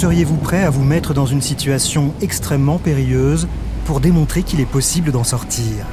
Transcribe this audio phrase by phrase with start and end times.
[0.00, 3.46] Seriez-vous prêt à vous mettre dans une situation extrêmement périlleuse
[3.84, 5.84] pour démontrer qu'il est possible d'en sortir?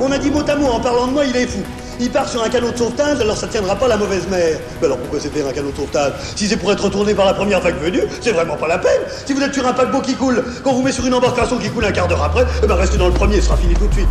[0.00, 1.60] On a dit mot à mot en parlant de moi, il est fou.
[2.00, 4.58] Il part sur un canot de sauvetage, alors ça tiendra pas la mauvaise mer.
[4.80, 6.14] Mais alors pourquoi c'est faire un canot de sauvetage?
[6.34, 9.02] Si c'est pour être retourné par la première vague venue, c'est vraiment pas la peine.
[9.26, 11.70] Si vous êtes sur un paquebot qui coule, qu'on vous met sur une embarcation qui
[11.70, 13.86] coule un quart d'heure après, eh ben restez dans le premier, ce sera fini tout
[13.86, 14.08] de suite.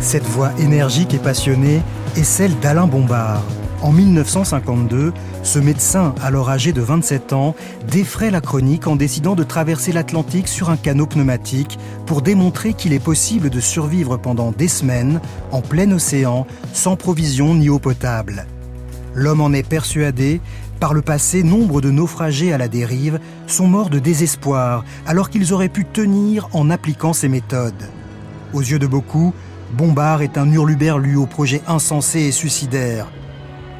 [0.00, 1.82] Cette voix énergique et passionnée
[2.16, 3.42] est celle d'Alain Bombard.
[3.84, 5.12] En 1952,
[5.42, 7.54] ce médecin, alors âgé de 27 ans,
[7.86, 12.94] défraie la chronique en décidant de traverser l'Atlantique sur un canot pneumatique pour démontrer qu'il
[12.94, 15.20] est possible de survivre pendant des semaines
[15.52, 18.46] en plein océan sans provision ni eau potable.
[19.14, 20.40] L'homme en est persuadé.
[20.80, 25.52] Par le passé, nombre de naufragés à la dérive sont morts de désespoir alors qu'ils
[25.52, 27.90] auraient pu tenir en appliquant ces méthodes.
[28.54, 29.34] Aux yeux de beaucoup,
[29.76, 33.08] Bombard est un hurluberlu au projet insensé et suicidaire.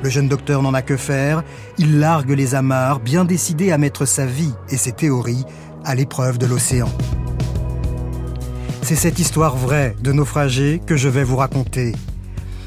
[0.04, 1.42] Le jeune docteur n'en a que faire,
[1.78, 5.46] il largue les amarres, bien décidé à mettre sa vie et ses théories
[5.82, 6.90] à l'épreuve de l'océan.
[8.82, 11.92] C'est cette histoire vraie de naufragés que je vais vous raconter.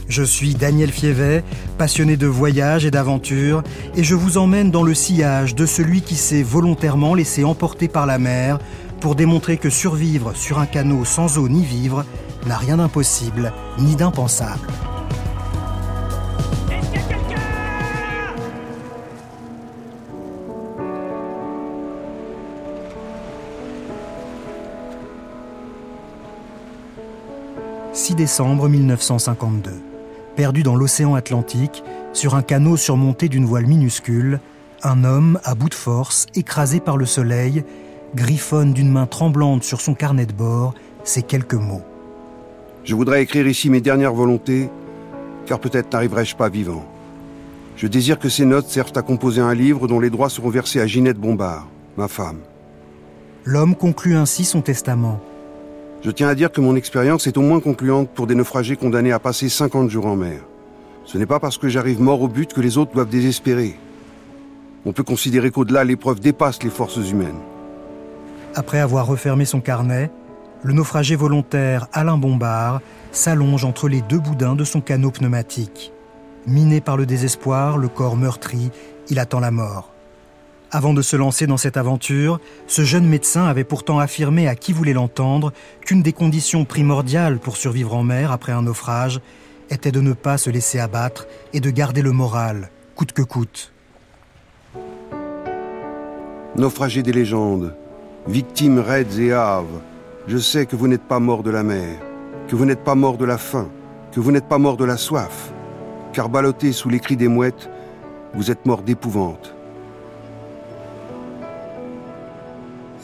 [0.09, 1.44] Je suis Daniel Fievet,
[1.77, 3.61] passionné de voyage et d'aventure,
[3.95, 8.07] et je vous emmène dans le sillage de celui qui s'est volontairement laissé emporter par
[8.07, 8.57] la mer
[8.99, 12.03] pour démontrer que survivre sur un canot sans eau ni vivre
[12.47, 14.67] n'a rien d'impossible ni d'impensable.
[28.17, 29.71] Décembre 1952.
[30.35, 34.41] Perdu dans l'océan Atlantique, sur un canot surmonté d'une voile minuscule,
[34.83, 37.63] un homme, à bout de force, écrasé par le soleil,
[38.15, 40.73] griffonne d'une main tremblante sur son carnet de bord
[41.03, 41.83] ces quelques mots.
[42.83, 44.69] Je voudrais écrire ici mes dernières volontés,
[45.45, 46.85] car peut-être n'arriverai-je pas vivant.
[47.75, 50.81] Je désire que ces notes servent à composer un livre dont les droits seront versés
[50.81, 52.39] à Ginette Bombard, ma femme.
[53.45, 55.19] L'homme conclut ainsi son testament.
[56.02, 59.12] Je tiens à dire que mon expérience est au moins concluante pour des naufragés condamnés
[59.12, 60.41] à passer 50 jours en mer.
[61.06, 63.75] Ce n'est pas parce que j'arrive mort au but que les autres doivent désespérer.
[64.86, 67.40] On peut considérer qu'au-delà, l'épreuve dépasse les forces humaines.
[68.56, 70.12] Après avoir refermé son carnet,
[70.63, 72.81] le naufragé volontaire Alain Bombard
[73.12, 75.91] s'allonge entre les deux boudins de son canot pneumatique.
[76.46, 78.72] Miné par le désespoir, le corps meurtri,
[79.09, 79.91] il attend la mort.
[80.69, 84.73] Avant de se lancer dans cette aventure, ce jeune médecin avait pourtant affirmé à qui
[84.73, 89.22] voulait l'entendre qu'une des conditions primordiales pour survivre en mer après un naufrage
[89.69, 93.72] était de ne pas se laisser abattre et de garder le moral, coûte que coûte.
[96.57, 97.73] Naufragés des légendes,
[98.27, 99.79] victimes raides et hâves,
[100.27, 101.97] je sais que vous n'êtes pas mort de la mer,
[102.50, 103.69] que vous n'êtes pas mort de la faim,
[104.11, 105.53] que vous n'êtes pas mort de la soif,
[106.11, 107.69] car ballotté sous les cris des mouettes,
[108.33, 109.56] vous êtes mort d'épouvante.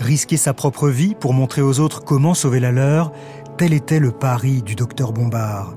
[0.04, 3.14] Risquer sa propre vie pour montrer aux autres comment sauver la leur,
[3.58, 5.76] tel était le pari du docteur Bombard.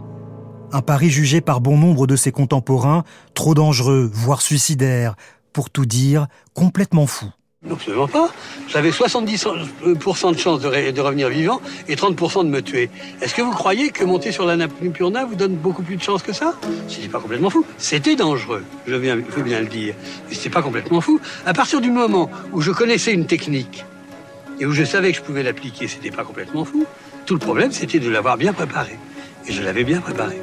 [0.72, 3.04] Un pari jugé par bon nombre de ses contemporains
[3.34, 5.14] trop dangereux, voire suicidaire,
[5.52, 7.26] pour tout dire, complètement fou.
[7.70, 8.28] Absolument pas.
[8.66, 12.90] J'avais 70% de chance de, revenir vivant et 30% de me tuer.
[13.22, 16.24] Est-ce que vous croyez que monter sur la Napurna vous donne beaucoup plus de chance
[16.24, 16.54] que ça?
[16.88, 17.64] C'était pas complètement fou.
[17.78, 19.94] C'était dangereux, je faut bien le dire.
[20.28, 21.20] Mais c'était pas complètement fou.
[21.46, 23.84] À partir du moment où je connaissais une technique,
[24.58, 26.86] et où je savais que je pouvais l'appliquer, c'était pas complètement fou.
[27.24, 28.98] Tout le problème, c'était de l'avoir bien préparé.
[29.46, 30.40] Et je l'avais bien préparé.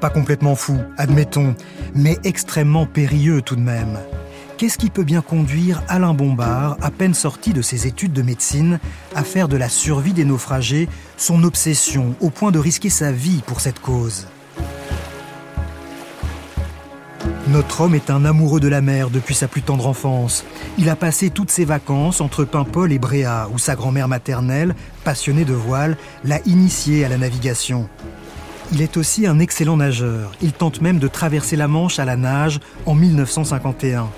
[0.00, 1.54] Pas complètement fou, admettons,
[1.94, 3.98] mais extrêmement périlleux tout de même.
[4.56, 8.80] Qu'est-ce qui peut bien conduire Alain Bombard, à peine sorti de ses études de médecine,
[9.14, 13.42] à faire de la survie des naufragés son obsession, au point de risquer sa vie
[13.46, 14.26] pour cette cause?
[17.48, 20.44] Notre homme est un amoureux de la mer depuis sa plus tendre enfance.
[20.76, 25.46] Il a passé toutes ses vacances entre Paimpol et Bréa, où sa grand-mère maternelle, passionnée
[25.46, 27.88] de voile, l'a initié à la navigation.
[28.70, 30.32] Il est aussi un excellent nageur.
[30.42, 34.10] Il tente même de traverser la Manche à la nage en 1951.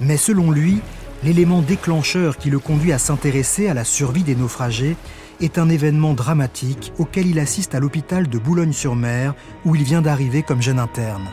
[0.00, 0.80] Mais selon lui,
[1.24, 4.96] l'élément déclencheur qui le conduit à s'intéresser à la survie des naufragés
[5.42, 9.34] est un événement dramatique auquel il assiste à l'hôpital de Boulogne-sur-Mer,
[9.66, 11.28] où il vient d'arriver comme jeune interne.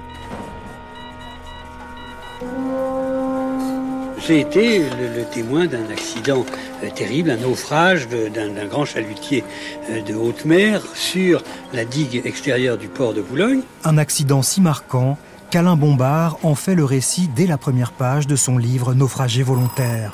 [4.29, 6.45] J'ai été le, témoin d'un accident
[6.83, 9.43] euh, terrible, un naufrage d'un grand chalutier
[9.89, 11.41] euh, de haute mer sur
[11.73, 13.61] la digue extérieure du port de Boulogne.
[13.83, 15.17] Un accident si marquant
[15.49, 20.13] qu'Alain Bombard en fait le récit dès la première page de son livre Naufragé volontaire.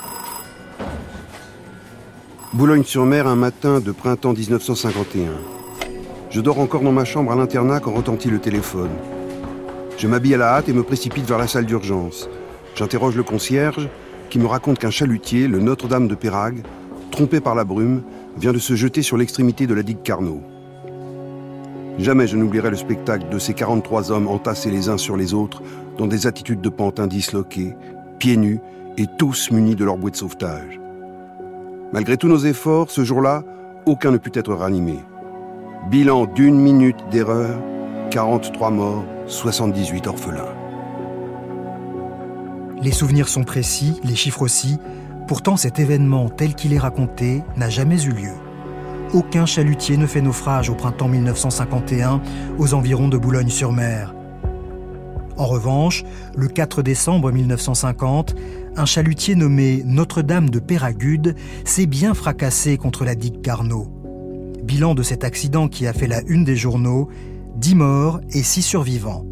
[2.53, 5.23] Boulogne-sur-Mer, un matin de printemps 1951.
[6.29, 8.91] Je dors encore dans ma chambre à l'internat quand retentit le téléphone.
[9.97, 12.29] Je m'habille à la hâte et me précipite vers la salle d'urgence.
[12.75, 13.89] J'interroge le concierge
[14.35, 16.61] qui me raconte qu'un chalutier, le Notre-Dame de Pérague,
[17.09, 18.01] trompé par la brume,
[18.37, 20.41] vient de se jeter sur l'extrémité de la digue Carnot.
[21.99, 25.63] Jamais je n'oublierai le spectacle de ces 43 hommes entassés les uns sur les autres
[25.97, 27.75] dans des attitudes de pantin disloqués,
[28.19, 28.59] pieds nus
[28.97, 30.81] et tous munis de leur bouée de sauvetage.
[31.93, 33.41] Malgré tous nos efforts, ce jour-là,
[33.85, 34.99] aucun ne put être ranimé.
[35.89, 37.57] Bilan d'une minute d'erreur,
[38.11, 40.64] 43 morts, 78 orphelins.
[42.81, 44.77] Les souvenirs sont précis, les chiffres aussi.
[45.27, 48.33] Pourtant, cet événement tel qu'il est raconté n'a jamais eu lieu.
[49.13, 52.21] Aucun chalutier ne fait naufrage au printemps 1951
[52.57, 54.13] aux environs de Boulogne-sur-Mer.
[55.37, 56.03] En revanche,
[56.35, 58.35] le 4 décembre 1950,
[58.77, 63.87] un chalutier nommé Notre-Dame de Péragude s'est bien fracassé contre la digue Carnot.
[64.63, 67.09] Bilan de cet accident qui a fait la une des journaux,
[67.57, 69.25] 10 morts et 6 survivants.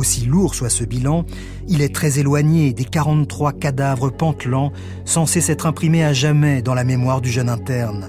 [0.00, 1.26] Aussi lourd soit ce bilan,
[1.68, 4.72] il est très éloigné des 43 cadavres pantelants
[5.04, 8.08] censés s'être imprimés à jamais dans la mémoire du jeune interne.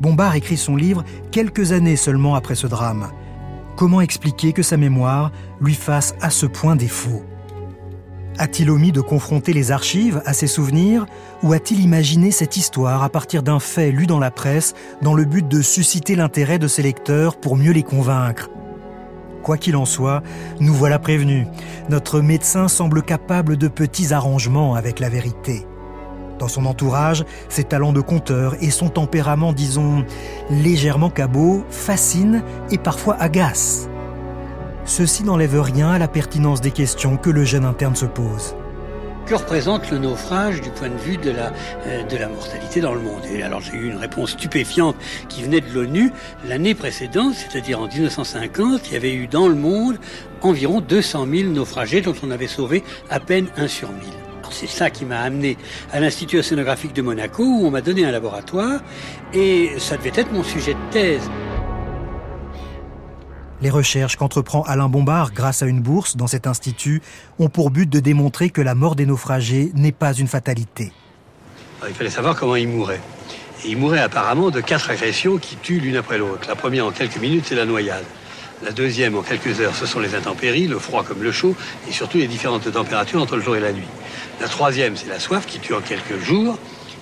[0.00, 1.02] Bombard écrit son livre
[1.32, 3.08] quelques années seulement après ce drame.
[3.74, 7.24] Comment expliquer que sa mémoire lui fasse à ce point défaut?
[8.38, 11.06] A-t-il omis de confronter les archives à ses souvenirs
[11.42, 15.24] ou a-t-il imaginé cette histoire à partir d'un fait lu dans la presse dans le
[15.24, 18.50] but de susciter l'intérêt de ses lecteurs pour mieux les convaincre?
[19.42, 20.22] Quoi qu'il en soit,
[20.60, 21.46] nous voilà prévenus.
[21.88, 25.66] Notre médecin semble capable de petits arrangements avec la vérité.
[26.38, 30.04] Dans son entourage, ses talents de conteur et son tempérament, disons,
[30.50, 33.88] légèrement cabot, fascinent et parfois agacent.
[34.84, 38.56] Ceci n'enlève rien à la pertinence des questions que le jeune interne se pose
[39.26, 41.52] que représente le naufrage du point de vue de la,
[41.86, 44.96] euh, de la mortalité dans le monde Et alors j'ai eu une réponse stupéfiante
[45.28, 46.12] qui venait de l'ONU.
[46.46, 49.98] L'année précédente, c'est-à-dire en 1950, il y avait eu dans le monde
[50.40, 54.12] environ 200 000 naufragés dont on avait sauvé à peine un sur mille.
[54.52, 55.56] C'est ça qui m'a amené
[55.92, 58.80] à l'Institut océanographique de Monaco où on m'a donné un laboratoire
[59.32, 61.30] et ça devait être mon sujet de thèse.
[63.62, 67.00] Les recherches qu'entreprend Alain Bombard grâce à une bourse dans cet institut
[67.38, 70.92] ont pour but de démontrer que la mort des naufragés n'est pas une fatalité.
[71.86, 73.00] il fallait savoir comment ils mouraient.
[73.64, 76.48] Et ils mouraient apparemment de quatre agressions qui tuent l'une après l'autre.
[76.48, 78.04] La première en quelques minutes, c'est la noyade.
[78.64, 81.54] La deuxième en quelques heures, ce sont les intempéries, le froid comme le chaud,
[81.88, 83.86] et surtout les différentes températures entre le jour et la nuit.
[84.40, 86.58] La troisième, c'est la soif qui tue en quelques jours.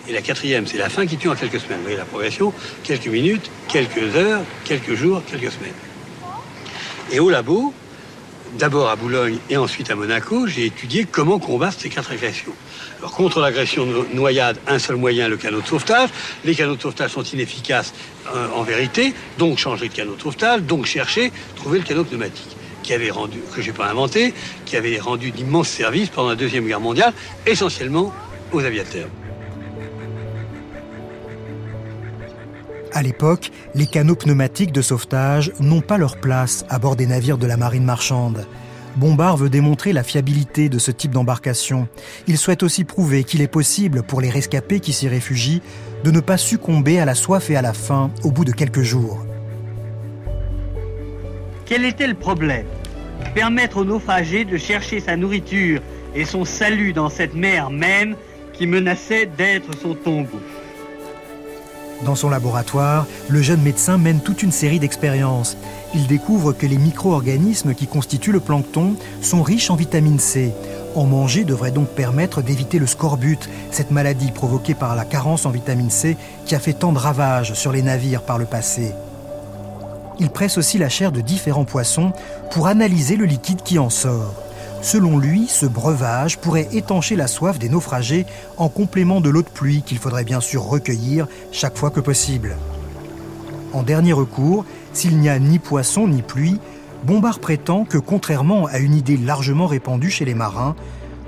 [0.09, 1.79] Et la quatrième, c'est la faim qui tue en quelques semaines.
[1.79, 2.53] Vous voyez la progression
[2.83, 5.73] Quelques minutes, quelques heures, quelques jours, quelques semaines.
[7.12, 7.75] Et au labo,
[8.59, 12.53] d'abord à Boulogne et ensuite à Monaco, j'ai étudié comment combattre ces quatre agressions.
[12.99, 16.11] Alors, contre l'agression noyade, un seul moyen, le canot de sauvetage.
[16.45, 17.93] Les canaux de sauvetage sont inefficaces
[18.35, 22.57] euh, en vérité, donc changer de canot de sauvetage, donc chercher, trouver le canot pneumatique
[22.83, 23.41] qui avait rendu,
[23.77, 24.33] pas inventé,
[24.65, 27.12] qui avait rendu d'immenses services pendant la Deuxième Guerre mondiale,
[27.47, 28.12] essentiellement
[28.53, 29.09] aux aviateurs.
[32.93, 37.39] À l'époque, les canaux pneumatiques de sauvetage n'ont pas leur place à bord des navires
[37.39, 38.47] de la marine marchande.
[38.97, 41.87] Bombard veut démontrer la fiabilité de ce type d'embarcation.
[42.27, 45.63] Il souhaite aussi prouver qu'il est possible pour les rescapés qui s'y réfugient
[46.03, 48.83] de ne pas succomber à la soif et à la faim au bout de quelques
[48.83, 49.25] jours.
[51.67, 52.67] Quel était le problème?
[53.35, 55.81] Permettre aux naufragés de chercher sa nourriture
[56.17, 58.17] et son salut dans cette mer même
[58.53, 60.41] qui menaçait d'être son tombeau.
[62.04, 65.57] Dans son laboratoire, le jeune médecin mène toute une série d'expériences.
[65.95, 70.52] Il découvre que les micro-organismes qui constituent le plancton sont riches en vitamine C.
[70.95, 73.38] En manger devrait donc permettre d'éviter le scorbut,
[73.71, 76.16] cette maladie provoquée par la carence en vitamine C
[76.47, 78.92] qui a fait tant de ravages sur les navires par le passé.
[80.19, 82.12] Il presse aussi la chair de différents poissons
[82.50, 84.35] pour analyser le liquide qui en sort.
[84.83, 88.25] Selon lui, ce breuvage pourrait étancher la soif des naufragés
[88.57, 92.57] en complément de l'eau de pluie qu'il faudrait bien sûr recueillir chaque fois que possible.
[93.73, 96.59] En dernier recours, s'il n'y a ni poisson ni pluie,
[97.05, 100.75] Bombard prétend que contrairement à une idée largement répandue chez les marins,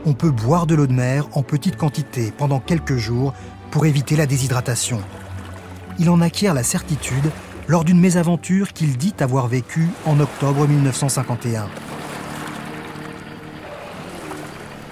[0.07, 3.35] on peut boire de l'eau de mer en petite quantité pendant quelques jours
[3.71, 5.01] pour éviter la déshydratation.
[5.99, 7.31] Il en acquiert la certitude
[7.69, 11.69] lors d'une mésaventure qu'il dit avoir vécue en octobre 1951.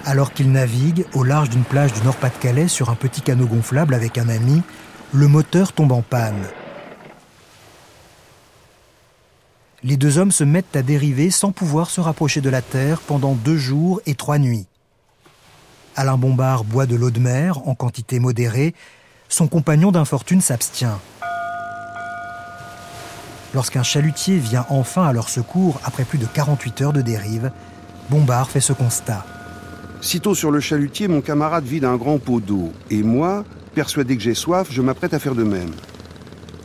[0.05, 4.17] Alors qu'il navigue au large d'une plage du Nord-Pas-de-Calais sur un petit canot gonflable avec
[4.17, 4.61] un ami,
[5.13, 6.43] le moteur tombe en panne.
[9.83, 13.33] Les deux hommes se mettent à dériver sans pouvoir se rapprocher de la terre pendant
[13.33, 14.67] deux jours et trois nuits.
[15.95, 18.73] Alain Bombard boit de l'eau de mer en quantité modérée.
[19.27, 20.99] Son compagnon d'infortune s'abstient.
[23.53, 27.51] lorsqu'un chalutier vient enfin à leur secours après plus de 48 heures de dérive,
[28.09, 29.25] Bombard fait ce constat.
[30.01, 34.23] Sitôt sur le chalutier, mon camarade vide un grand pot d'eau, et moi, persuadé que
[34.23, 35.69] j'ai soif, je m'apprête à faire de même.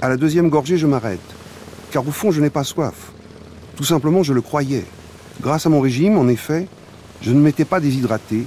[0.01, 1.21] À la deuxième gorgée, je m'arrête,
[1.91, 3.13] car au fond, je n'ai pas soif.
[3.77, 4.87] Tout simplement, je le croyais.
[5.43, 6.67] Grâce à mon régime, en effet,
[7.21, 8.47] je ne m'étais pas déshydraté,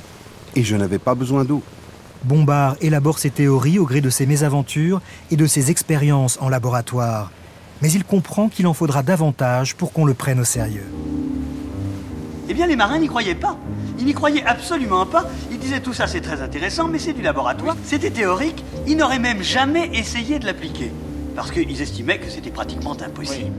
[0.55, 1.61] et je n'avais pas besoin d'eau.
[2.23, 7.31] Bombard élabore ses théories au gré de ses mésaventures et de ses expériences en laboratoire.
[7.83, 10.87] Mais il comprend qu'il en faudra davantage pour qu'on le prenne au sérieux.
[12.49, 13.55] Eh bien, les marins n'y croyaient pas.
[13.99, 15.25] Ils n'y croyaient absolument pas.
[15.51, 17.75] Ils disaient tout ça, c'est très intéressant, mais c'est du laboratoire.
[17.83, 18.63] C'était théorique.
[18.87, 20.91] Ils n'auraient même jamais essayé de l'appliquer.
[21.35, 23.51] Parce qu'ils estimaient que c'était pratiquement impossible.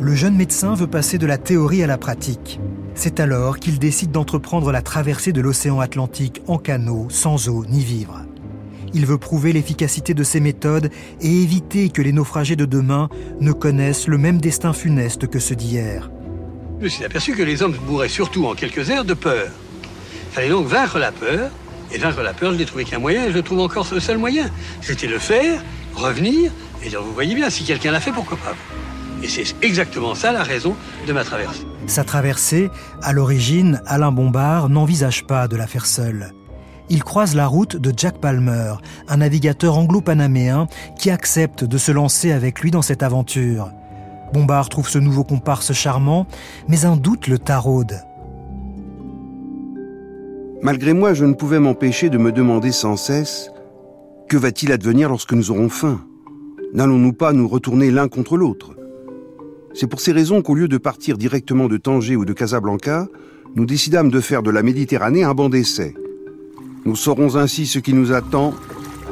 [0.00, 2.58] Le jeune médecin veut passer de la théorie à la pratique.
[2.94, 7.80] C'est alors qu'il décide d'entreprendre la traversée de l'océan Atlantique en canot, sans eau ni
[7.80, 8.22] vivre.
[8.94, 13.08] Il veut prouver l'efficacité de ses méthodes et éviter que les naufragés de demain
[13.40, 16.10] ne connaissent le même destin funeste que ceux d'hier.
[16.78, 19.48] Je me suis aperçu que les hommes mouraient surtout en quelques heures de peur.
[19.82, 21.50] Il fallait donc vaincre la peur,
[21.92, 24.16] et vaincre la peur, je n'ai trouvé qu'un moyen, et je trouve encore le seul
[24.16, 24.48] moyen.
[24.80, 25.60] C'était le faire,
[25.96, 26.52] revenir,
[26.84, 28.54] et dire, vous voyez bien, si quelqu'un l'a fait, pourquoi pas
[29.24, 31.66] Et c'est exactement ça la raison de ma traversée.
[31.88, 32.70] Sa traversée,
[33.02, 36.32] à l'origine, Alain Bombard n'envisage pas de la faire seul.
[36.90, 38.74] Il croise la route de Jack Palmer,
[39.08, 43.72] un navigateur anglo-panaméen qui accepte de se lancer avec lui dans cette aventure.
[44.32, 46.26] Bombard trouve ce nouveau comparse charmant,
[46.68, 48.00] mais un doute le taraude.
[50.62, 53.50] Malgré moi, je ne pouvais m'empêcher de me demander sans cesse
[54.28, 56.00] que va-t-il advenir lorsque nous aurons faim?
[56.74, 58.74] N'allons-nous pas nous retourner l'un contre l'autre?
[59.72, 63.06] C'est pour ces raisons qu'au lieu de partir directement de Tanger ou de Casablanca,
[63.54, 65.94] nous décidâmes de faire de la Méditerranée un banc d'essai.
[66.84, 68.52] Nous saurons ainsi ce qui nous attend,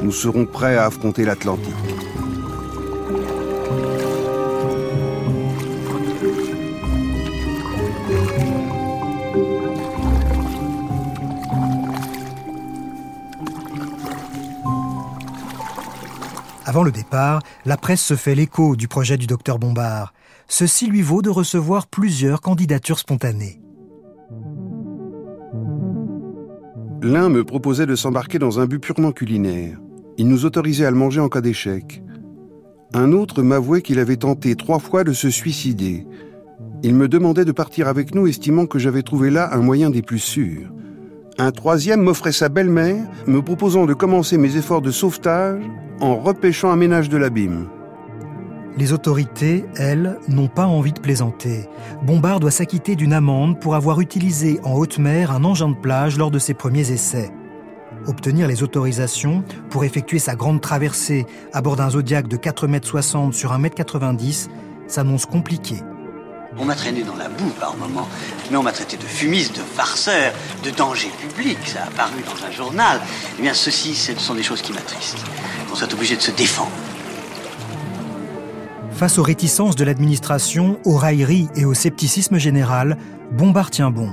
[0.02, 1.72] nous serons prêts à affronter l'Atlantique.
[16.66, 20.12] Avant le départ, la presse se fait l'écho du projet du docteur Bombard
[20.48, 23.60] ceci lui vaut de recevoir plusieurs candidatures spontanées.
[27.02, 29.78] L'un me proposait de s'embarquer dans un but purement culinaire.
[30.18, 32.02] Il nous autorisait à le manger en cas d'échec.
[32.94, 36.06] Un autre m'avouait qu'il avait tenté trois fois de se suicider.
[36.82, 40.02] Il me demandait de partir avec nous, estimant que j'avais trouvé là un moyen des
[40.02, 40.72] plus sûrs.
[41.38, 45.62] Un troisième m'offrait sa belle-mère, me proposant de commencer mes efforts de sauvetage
[46.00, 47.68] en repêchant un ménage de l'abîme.
[48.78, 51.68] Les autorités, elles, n'ont pas envie de plaisanter.
[52.02, 56.16] Bombard doit s'acquitter d'une amende pour avoir utilisé en haute mer un engin de plage
[56.16, 57.30] lors de ses premiers essais.
[58.06, 63.32] Obtenir les autorisations pour effectuer sa grande traversée à bord d'un Zodiac de 4,60 m
[63.32, 64.52] sur 1,90 m
[64.86, 65.76] s'annonce compliqué.
[66.58, 68.08] On m'a traîné dans la boue par moments,
[68.50, 70.32] mais on m'a traité de fumiste, de farceur,
[70.64, 71.58] de danger public.
[71.66, 73.00] Ça a apparu dans un journal.
[73.38, 75.24] Eh bien, ceci, ce sont des choses qui m'attristent.
[75.70, 76.70] On soit obligé de se défendre.
[78.92, 82.96] Face aux réticences de l'administration, aux railleries et au scepticisme général,
[83.32, 84.10] Bombard tient bon.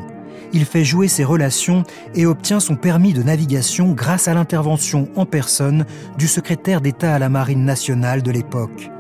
[0.51, 1.83] Il fait jouer ses relations
[2.13, 5.85] et obtient son permis de navigation grâce à l'intervention en personne
[6.17, 8.91] du secrétaire d'État à la Marine nationale de l'époque.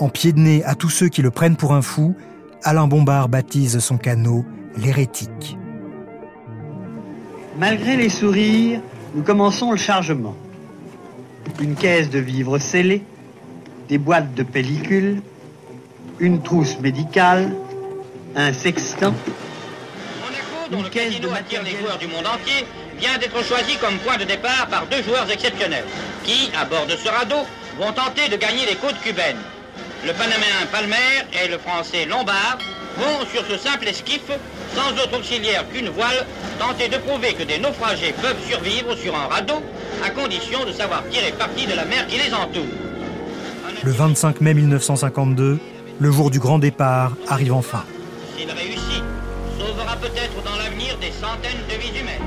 [0.00, 2.14] En pied de nez à tous ceux qui le prennent pour un fou,
[2.62, 4.44] Alain Bombard baptise son canot
[4.76, 5.58] l'hérétique.
[7.58, 8.80] Malgré les sourires,
[9.14, 10.36] nous commençons le chargement.
[11.60, 13.02] Une caisse de vivres scellés,
[13.88, 15.20] des boîtes de pellicules,
[16.20, 17.56] une trousse médicale,
[18.36, 19.14] un sextant.
[20.22, 22.64] Monaco, dont le casino attire les joueurs du monde entier,
[23.00, 25.86] vient d'être choisi comme point de départ par deux joueurs exceptionnels,
[26.22, 27.44] qui, à bord de ce radeau,
[27.80, 29.38] vont tenter de gagner les côtes cubaines.
[30.06, 32.58] Le Panaméen Palmer et le Français Lombard
[32.98, 34.22] vont sur ce simple esquif,
[34.74, 36.24] sans autre auxiliaire qu'une voile,
[36.58, 39.60] tenter de prouver que des naufragés peuvent survivre sur un radeau,
[40.04, 42.64] à condition de savoir tirer parti de la mer qui les entoure.
[43.82, 45.58] Le 25 mai 1952,
[45.98, 47.84] le jour du grand départ arrive enfin.
[48.36, 49.02] S'il réussit,
[49.58, 52.22] sauvera peut-être dans l'avenir des centaines de vies humaines.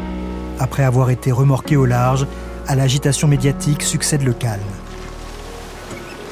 [0.60, 2.28] Après avoir été remorqué au large,
[2.68, 4.62] à l'agitation médiatique succède le calme.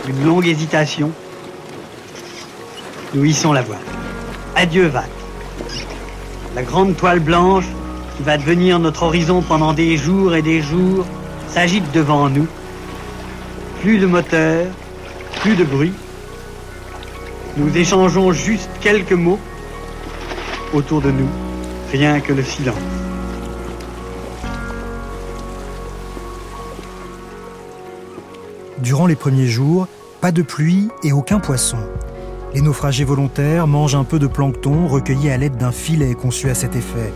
[0.08, 1.12] Une longue hésitation.
[3.16, 3.80] Nous hissons la voile.
[4.56, 5.10] Adieu, Vac.
[6.56, 7.66] La grande toile blanche,
[8.16, 11.06] qui va devenir notre horizon pendant des jours et des jours,
[11.48, 12.48] s'agite devant nous.
[13.82, 14.68] Plus de moteur,
[15.42, 15.94] plus de bruit.
[17.58, 19.40] Nous échangeons juste quelques mots
[20.74, 21.30] autour de nous,
[21.92, 22.76] rien que le silence.
[28.78, 29.88] Durant les premiers jours,
[30.22, 31.78] Pas de pluie et aucun poisson.
[32.54, 36.56] Les naufragés volontaires mangent un peu de plancton recueilli à l'aide d'un filet conçu à
[36.56, 37.14] cet effet.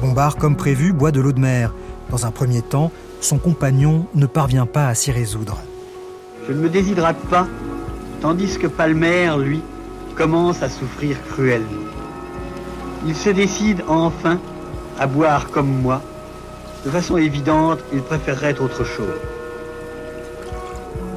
[0.00, 1.74] Bombard, comme prévu, boit de l'eau de mer.
[2.08, 5.58] Dans un premier temps, son compagnon ne parvient pas à s'y résoudre.
[6.46, 7.48] Je ne me déshydrate pas,
[8.20, 9.60] tandis que Palmer, lui,
[10.14, 11.66] commence à souffrir cruellement.
[13.06, 14.38] Il se décide enfin
[15.00, 16.00] à boire comme moi.
[16.84, 19.18] De façon évidente, il préférerait autre chose.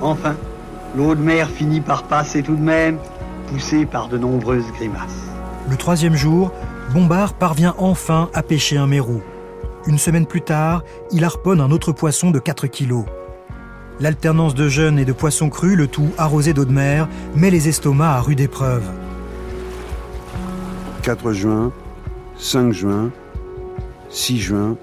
[0.01, 0.35] Enfin,
[0.97, 2.97] l'eau de mer finit par passer tout de même,
[3.47, 5.29] poussée par de nombreuses grimaces.
[5.69, 6.51] Le troisième jour,
[6.93, 9.21] Bombard parvient enfin à pêcher un mérou.
[9.87, 13.05] Une semaine plus tard, il harponne un autre poisson de 4 kilos.
[13.99, 17.67] L'alternance de jeunes et de poissons crus, le tout arrosé d'eau de mer, met les
[17.67, 18.83] estomacs à rude épreuve.
[21.03, 21.71] 4 juin,
[22.37, 23.11] 5 juin,
[24.09, 24.77] 6 juin,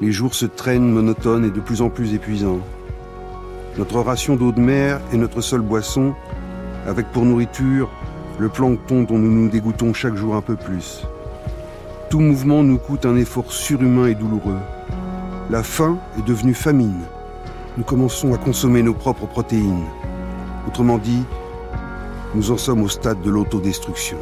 [0.00, 2.60] les jours se traînent monotones et de plus en plus épuisants.
[3.78, 6.14] Notre ration d'eau de mer est notre seule boisson,
[6.90, 7.88] avec pour nourriture
[8.40, 11.06] le plancton dont nous nous dégoûtons chaque jour un peu plus.
[12.10, 14.58] Tout mouvement nous coûte un effort surhumain et douloureux.
[15.50, 16.98] La faim est devenue famine.
[17.78, 19.86] Nous commençons à consommer nos propres protéines.
[20.66, 21.22] Autrement dit,
[22.34, 24.18] nous en sommes au stade de l'autodestruction.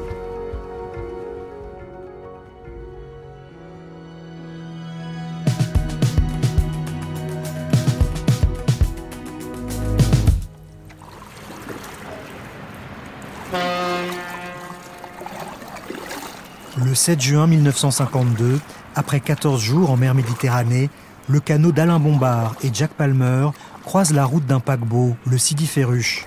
[16.88, 18.58] Le 7 juin 1952,
[18.94, 20.88] après 14 jours en mer Méditerranée,
[21.28, 23.48] le canot d'Alain Bombard et Jack Palmer
[23.84, 26.24] croisent la route d'un paquebot, le Sidi Ferruche.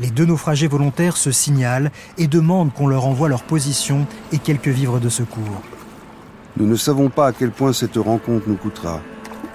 [0.00, 4.66] Les deux naufragés volontaires se signalent et demandent qu'on leur envoie leur position et quelques
[4.66, 5.62] vivres de secours.
[6.56, 9.00] Nous ne savons pas à quel point cette rencontre nous coûtera.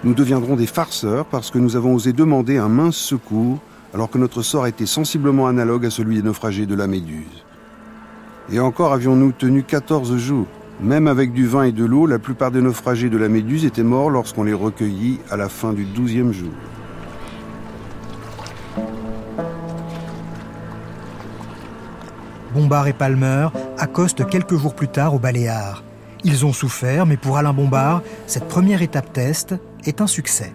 [0.06, 3.60] Nous deviendrons des farceurs parce que nous avons osé demander un mince secours
[3.94, 7.45] alors que notre sort était sensiblement analogue à celui des naufragés de la Méduse.
[8.52, 10.48] Et encore avions-nous tenu 14 jours.
[10.80, 13.82] Même avec du vin et de l'eau, la plupart des naufragés de la Méduse étaient
[13.82, 16.52] morts lorsqu'on les recueillit à la fin du 12e jour.
[22.54, 25.84] Bombard et Palmer accostent quelques jours plus tard au Baléares.
[26.24, 29.56] Ils ont souffert, mais pour Alain Bombard, cette première étape test
[29.86, 30.54] est un succès.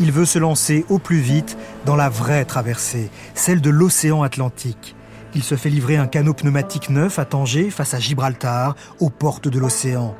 [0.00, 4.96] Il veut se lancer au plus vite dans la vraie traversée, celle de l'océan Atlantique.
[5.34, 9.48] Il se fait livrer un canot pneumatique neuf à Tanger face à Gibraltar, aux portes
[9.48, 10.14] de l'océan.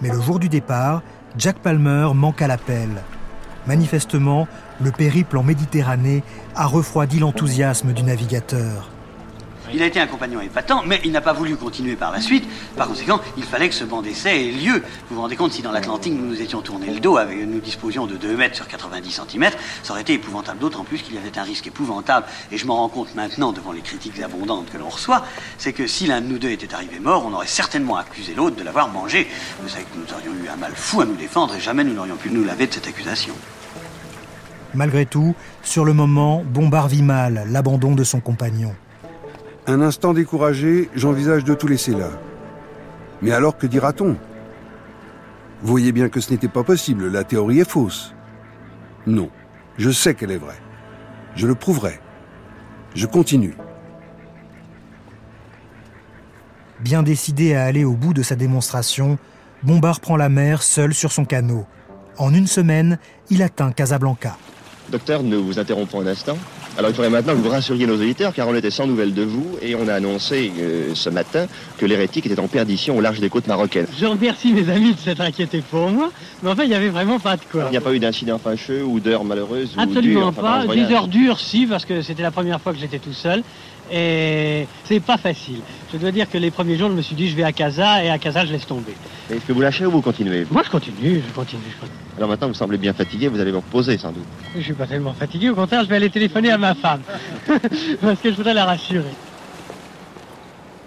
[0.00, 1.02] Mais le jour du départ,
[1.36, 2.88] Jack Palmer manque à l'appel.
[3.66, 4.48] Manifestement,
[4.80, 6.22] le périple en Méditerranée
[6.54, 8.93] a refroidi l'enthousiasme du navigateur.
[9.74, 12.44] Il a été un compagnon épatant, mais il n'a pas voulu continuer par la suite.
[12.76, 14.84] Par conséquent, il fallait que ce banc d'essai ait lieu.
[15.10, 17.58] Vous vous rendez compte, si dans l'Atlantique nous nous étions tourné le dos, avec, nous
[17.58, 19.50] disposions de 2 mètres sur 90 cm,
[19.82, 20.60] ça aurait été épouvantable.
[20.60, 23.72] D'autant plus qu'il y avait un risque épouvantable, et je m'en rends compte maintenant devant
[23.72, 25.24] les critiques abondantes que l'on reçoit,
[25.58, 28.54] c'est que si l'un de nous deux était arrivé mort, on aurait certainement accusé l'autre
[28.54, 29.26] de l'avoir mangé.
[29.60, 31.94] Vous savez que nous aurions eu un mal fou à nous défendre, et jamais nous
[31.94, 33.34] n'aurions pu nous laver de cette accusation.
[34.72, 35.34] Malgré tout,
[35.64, 38.72] sur le moment, Bombard vit mal l'abandon de son compagnon.
[39.66, 42.10] Un instant découragé, j'envisage de tout laisser là.
[43.22, 44.16] Mais alors que dira-t-on?
[45.62, 48.14] Vous voyez bien que ce n'était pas possible, la théorie est fausse.
[49.06, 49.30] Non,
[49.78, 50.60] je sais qu'elle est vraie.
[51.34, 51.98] Je le prouverai.
[52.94, 53.54] Je continue.
[56.80, 59.18] Bien décidé à aller au bout de sa démonstration,
[59.62, 61.66] Bombard prend la mer seul sur son canot.
[62.18, 62.98] En une semaine,
[63.30, 64.36] il atteint Casablanca.
[64.90, 66.36] Docteur, nous vous interrompons un instant.
[66.76, 69.22] Alors il faudrait maintenant que vous rassuriez nos auditeurs car on était sans nouvelles de
[69.22, 71.46] vous et on a annoncé euh, ce matin
[71.78, 73.86] que l'hérétique était en perdition au large des côtes marocaines.
[73.96, 76.10] Je remercie mes amis de s'être inquiétés pour moi,
[76.42, 77.66] mais enfin il n'y avait vraiment pas de quoi.
[77.66, 80.74] Il n'y a pas eu d'incident fâcheux ou d'heures malheureuses ou Absolument dures, enfin, pas.
[80.74, 83.44] Des heures dures, si, parce que c'était la première fois que j'étais tout seul.
[83.90, 85.60] Et c'est pas facile.
[85.92, 88.02] Je dois dire que les premiers jours, je me suis dit, je vais à Casa,
[88.02, 88.94] et à Casa, je laisse tomber.
[89.30, 91.98] Est-ce que vous lâchez ou vous continuez Moi, je continue, je continue, je continue.
[92.16, 94.24] Alors maintenant vous semblez bien fatigué, vous allez vous reposer sans doute.
[94.56, 97.00] Je suis pas tellement fatigué, au contraire, je vais aller téléphoner à ma femme.
[98.00, 99.10] parce que je voudrais la rassurer.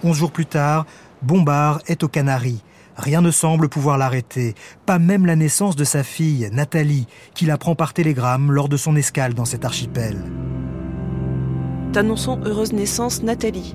[0.04, 0.86] Onze jours plus tard,
[1.22, 2.62] Bombard est aux Canaries.
[2.96, 4.56] Rien ne semble pouvoir l'arrêter,
[4.86, 8.96] pas même la naissance de sa fille, Nathalie, qu'il apprend par télégramme lors de son
[8.96, 10.18] escale dans cet archipel.
[11.94, 13.74] T'annonçons heureuse naissance Nathalie.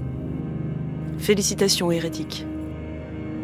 [1.18, 2.46] Félicitations hérétique.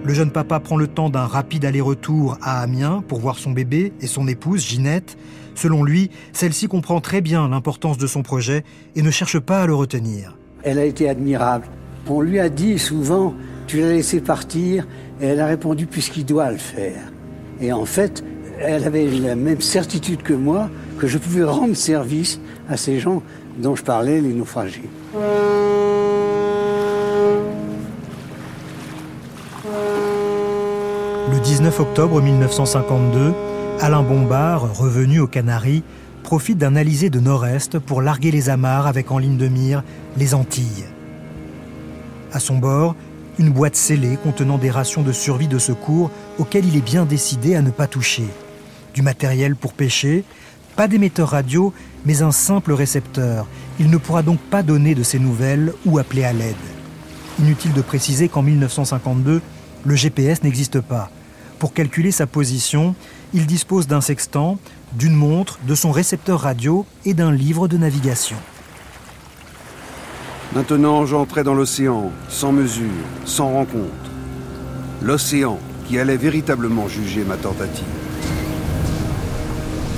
[0.05, 3.93] Le jeune papa prend le temps d'un rapide aller-retour à Amiens pour voir son bébé
[4.01, 5.17] et son épouse, Ginette.
[5.55, 8.63] Selon lui, celle-ci comprend très bien l'importance de son projet
[8.95, 10.37] et ne cherche pas à le retenir.
[10.63, 11.67] Elle a été admirable.
[12.07, 13.35] On lui a dit souvent,
[13.67, 14.87] tu l'as laissé partir,
[15.21, 17.11] et elle a répondu, puisqu'il doit le faire.
[17.61, 18.23] Et en fait,
[18.61, 23.23] elle avait la même certitude que moi que je pouvais rendre service à ces gens
[23.59, 24.89] dont je parlais, les naufragés.
[31.31, 33.35] Le 19 octobre 1952,
[33.81, 35.83] Alain Bombard, revenu aux Canaries,
[36.23, 39.83] profite d'un alizé de nord-est pour larguer les amarres avec en ligne de mire
[40.17, 40.85] les Antilles.
[42.33, 42.95] À son bord,
[43.39, 47.55] une boîte scellée contenant des rations de survie de secours auxquelles il est bien décidé
[47.55, 48.25] à ne pas toucher.
[48.95, 50.25] Du matériel pour pêcher,
[50.79, 51.75] pas d'émetteur radio,
[52.07, 53.49] mais un simple récepteur.
[53.81, 56.55] Il ne pourra donc pas donner de ses nouvelles ou appeler à l'aide.
[57.41, 59.43] Inutile de préciser qu'en 1952,
[59.85, 61.11] le GPS n'existe pas.
[61.59, 62.95] Pour calculer sa position,
[63.35, 64.57] il dispose d'un sextant,
[64.93, 68.37] d'une montre, de son récepteur radio et d'un livre de navigation.
[70.55, 72.87] Maintenant, j'entrais dans l'océan, sans mesure,
[73.25, 74.13] sans rencontre.
[75.03, 78.08] L'océan qui allait véritablement juger ma tentative.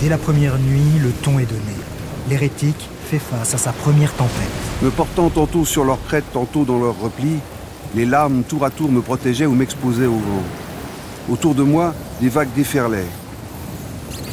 [0.01, 1.77] Dès la première nuit, le ton est donné.
[2.31, 4.33] L'hérétique fait face à sa première tempête.
[4.83, 7.37] Me portant tantôt sur leur crête, tantôt dans leur repli,
[7.95, 10.43] les lames tour à tour me protégeaient ou m'exposaient au vent.
[11.29, 13.05] Autour de moi, des vagues déferlaient.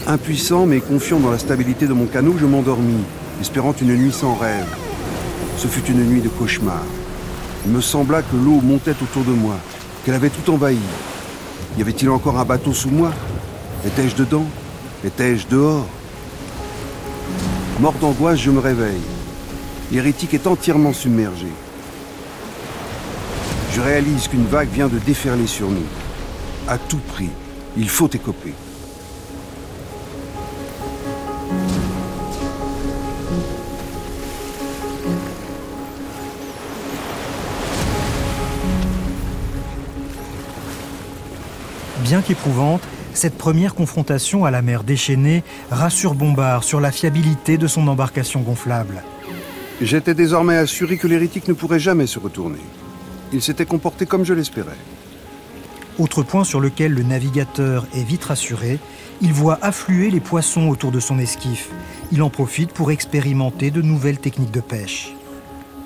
[0.08, 3.04] Impuissant mais confiant dans la stabilité de mon canot, je m'endormis,
[3.42, 4.74] espérant une nuit sans rêve.
[5.58, 6.84] Ce fut une nuit de cauchemar.
[7.66, 9.56] Il me sembla que l'eau montait autour de moi,
[10.06, 10.80] qu'elle avait tout envahi.
[11.78, 13.12] Y avait-il encore un bateau sous moi?
[13.86, 14.46] Étais-je dedans?
[15.06, 15.86] Étais-je dehors
[17.80, 19.02] Mort d'angoisse, je me réveille.
[19.92, 21.48] L'hérétique est entièrement submergé.
[23.74, 25.86] Je réalise qu'une vague vient de déferler sur nous.
[26.68, 27.30] À tout prix,
[27.78, 28.54] il faut écoper.
[42.00, 42.82] Bien qu'éprouvante,
[43.18, 48.42] cette première confrontation à la mer déchaînée rassure Bombard sur la fiabilité de son embarcation
[48.42, 49.04] gonflable.
[49.82, 52.60] J'étais désormais assuré que l'hérétique ne pourrait jamais se retourner.
[53.34, 54.78] Il s'était comporté comme je l'espérais.
[55.98, 58.80] Autre point sur lequel le navigateur est vite rassuré,
[59.22, 61.70] il voit affluer les poissons autour de son esquif.
[62.12, 65.17] Il en profite pour expérimenter de nouvelles techniques de pêche.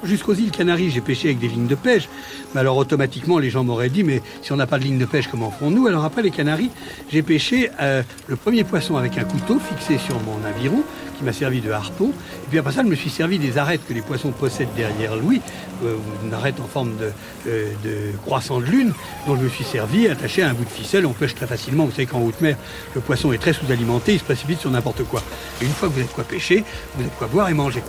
[0.03, 2.09] Jusqu'aux îles Canaries, j'ai pêché avec des lignes de pêche.
[2.53, 5.05] Mais alors automatiquement, les gens m'auraient dit, mais si on n'a pas de ligne de
[5.05, 6.71] pêche, comment ferons-nous Alors après les Canaries,
[7.11, 10.83] j'ai pêché euh, le premier poisson avec un couteau fixé sur mon aviron,
[11.17, 12.09] qui m'a servi de harpon.
[12.09, 15.15] Et puis après ça, je me suis servi des arêtes que les poissons possèdent derrière
[15.15, 15.39] Louis,
[15.85, 17.11] euh, une arête en forme de,
[17.47, 18.93] euh, de, croissant de lune,
[19.27, 21.05] dont je me suis servi attaché à un bout de ficelle.
[21.05, 21.85] On pêche très facilement.
[21.85, 22.57] Vous savez qu'en haute mer,
[22.95, 25.21] le poisson est très sous-alimenté, il se précipite sur n'importe quoi.
[25.61, 26.63] Et une fois que vous avez quoi pêcher,
[26.95, 27.83] vous avez quoi boire et manger.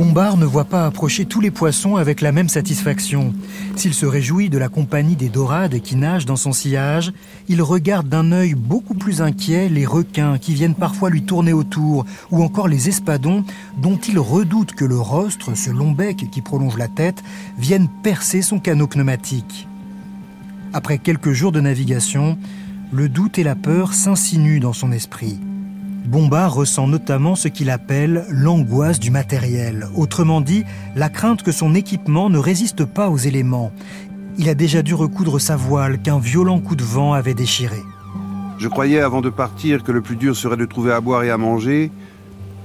[0.00, 3.34] Bombard ne voit pas approcher tous les poissons avec la même satisfaction.
[3.76, 7.12] S'il se réjouit de la compagnie des dorades qui nagent dans son sillage,
[7.48, 12.06] il regarde d'un œil beaucoup plus inquiet les requins qui viennent parfois lui tourner autour,
[12.30, 13.44] ou encore les espadons
[13.76, 17.22] dont il redoute que le rostre, ce long bec qui prolonge la tête,
[17.58, 19.68] vienne percer son canot pneumatique.
[20.72, 22.38] Après quelques jours de navigation,
[22.90, 25.38] le doute et la peur s'insinuent dans son esprit.
[26.06, 30.64] Bombard ressent notamment ce qu'il appelle l'angoisse du matériel, autrement dit
[30.96, 33.70] la crainte que son équipement ne résiste pas aux éléments.
[34.38, 37.80] Il a déjà dû recoudre sa voile qu'un violent coup de vent avait déchiré.
[38.58, 41.30] Je croyais avant de partir que le plus dur serait de trouver à boire et
[41.30, 41.90] à manger,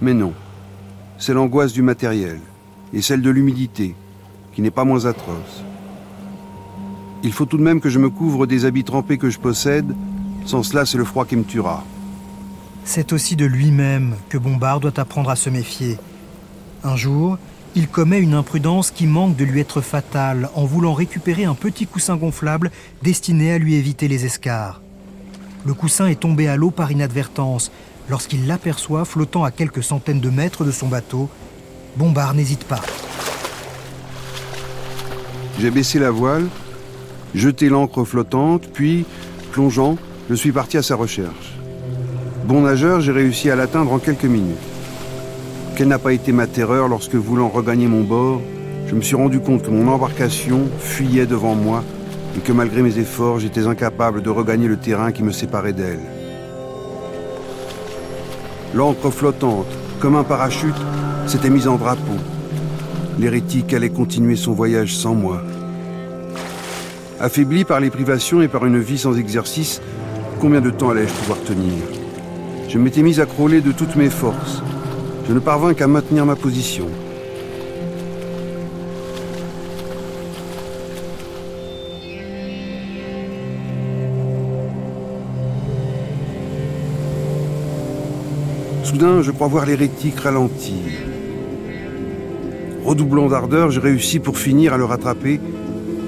[0.01, 0.33] mais non.
[1.17, 2.39] C'est l'angoisse du matériel
[2.93, 3.95] et celle de l'humidité,
[4.53, 5.63] qui n'est pas moins atroce.
[7.23, 9.95] Il faut tout de même que je me couvre des habits trempés que je possède,
[10.45, 11.83] sans cela c'est le froid qui me tuera.
[12.85, 15.97] C'est aussi de lui-même que Bombard doit apprendre à se méfier.
[16.83, 17.39] Un jour,
[17.75, 21.87] il commet une imprudence qui manque de lui être fatale en voulant récupérer un petit
[21.87, 22.71] coussin gonflable
[23.01, 24.81] destiné à lui éviter les escarres.
[25.65, 27.71] Le coussin est tombé à l'eau par inadvertance.
[28.07, 31.27] Lorsqu'il l'aperçoit flottant à quelques centaines de mètres de son bateau,
[31.97, 32.81] Bombard n'hésite pas.
[35.59, 36.47] J'ai baissé la voile,
[37.33, 39.05] jeté l'ancre flottante, puis,
[39.51, 39.97] plongeant,
[40.29, 41.54] je suis parti à sa recherche.
[42.45, 44.55] Bon nageur, j'ai réussi à l'atteindre en quelques minutes.
[45.75, 48.39] Quelle n'a pas été ma terreur lorsque, voulant regagner mon bord,
[48.85, 51.83] je me suis rendu compte que mon embarcation fuyait devant moi
[52.37, 56.01] et que malgré mes efforts, j'étais incapable de regagner le terrain qui me séparait d'elle.
[58.75, 59.65] L'encre flottante,
[59.99, 60.75] comme un parachute,
[61.25, 62.19] s'était mise en drapeau.
[63.17, 65.41] L'hérétique allait continuer son voyage sans moi.
[67.19, 69.81] Affaibli par les privations et par une vie sans exercice,
[70.39, 72.04] combien de temps allais-je pouvoir tenir?
[72.75, 74.61] Je m'étais mis à crawler de toutes mes forces.
[75.29, 76.87] Je ne parvins qu'à maintenir ma position.
[88.83, 90.75] Soudain, je crois voir l'hérétique ralentir.
[92.83, 95.39] Redoublant d'ardeur, je réussis pour finir à le rattraper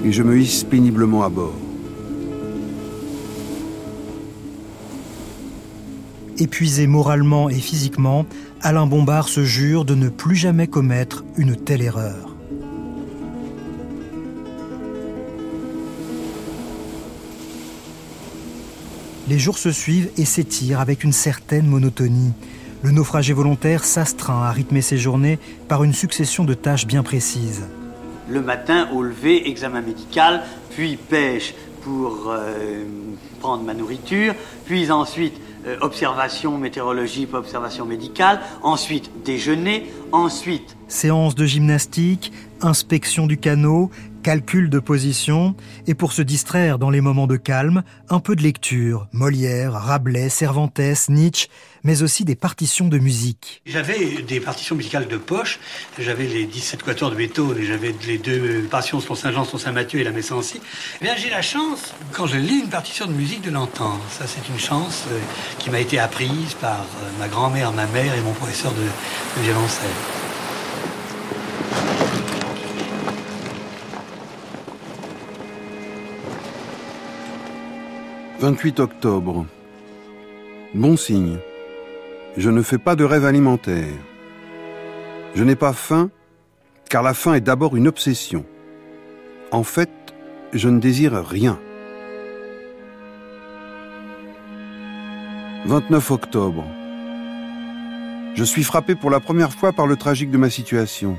[0.04, 1.67] et je me hisse péniblement à bord.
[6.40, 8.24] Épuisé moralement et physiquement,
[8.62, 12.36] Alain Bombard se jure de ne plus jamais commettre une telle erreur.
[19.28, 22.32] Les jours se suivent et s'étirent avec une certaine monotonie.
[22.82, 27.64] Le naufragé volontaire s'astreint à rythmer ses journées par une succession de tâches bien précises.
[28.28, 32.84] Le matin, au lever, examen médical, puis pêche pour euh,
[33.40, 34.34] prendre ma nourriture,
[34.66, 35.34] puis ensuite
[35.80, 40.76] observation météorologique, observation médicale, ensuite déjeuner, ensuite...
[40.88, 43.90] Séance de gymnastique, inspection du canot,
[44.22, 45.54] calcul de position,
[45.86, 50.28] et pour se distraire dans les moments de calme, un peu de lecture, Molière, Rabelais,
[50.28, 51.48] Cervantes, Nietzsche,
[51.84, 53.62] mais aussi des partitions de musique.
[53.66, 55.58] J'avais des partitions musicales de poche,
[55.98, 60.00] j'avais les 17 quatuors de Beethoven, et j'avais les deux partitions sur Saint-Jean, sur Saint-Mathieu
[60.00, 60.60] et la Messancy.
[61.00, 64.02] Eh bien, j'ai la chance, quand je lis une partition de musique, de l'entendre.
[64.10, 65.18] Ça, c'est une chance euh,
[65.58, 70.27] qui m'a été apprise par euh, ma grand-mère, ma mère et mon professeur de violoncelle.
[78.40, 79.46] 28 octobre.
[80.72, 81.38] Bon signe.
[82.36, 83.92] Je ne fais pas de rêve alimentaire.
[85.34, 86.10] Je n'ai pas faim,
[86.88, 88.44] car la faim est d'abord une obsession.
[89.50, 89.90] En fait,
[90.52, 91.58] je ne désire rien.
[95.66, 96.64] 29 octobre.
[98.34, 101.18] Je suis frappé pour la première fois par le tragique de ma situation.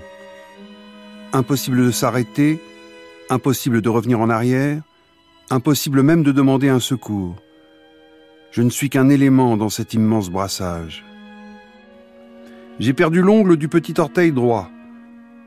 [1.33, 2.61] Impossible de s'arrêter,
[3.29, 4.81] impossible de revenir en arrière,
[5.51, 7.35] Impossible même de demander un secours.
[8.51, 11.03] Je ne suis qu'un élément dans cet immense brassage.
[12.79, 14.69] J'ai perdu l'ongle du petit orteil droit.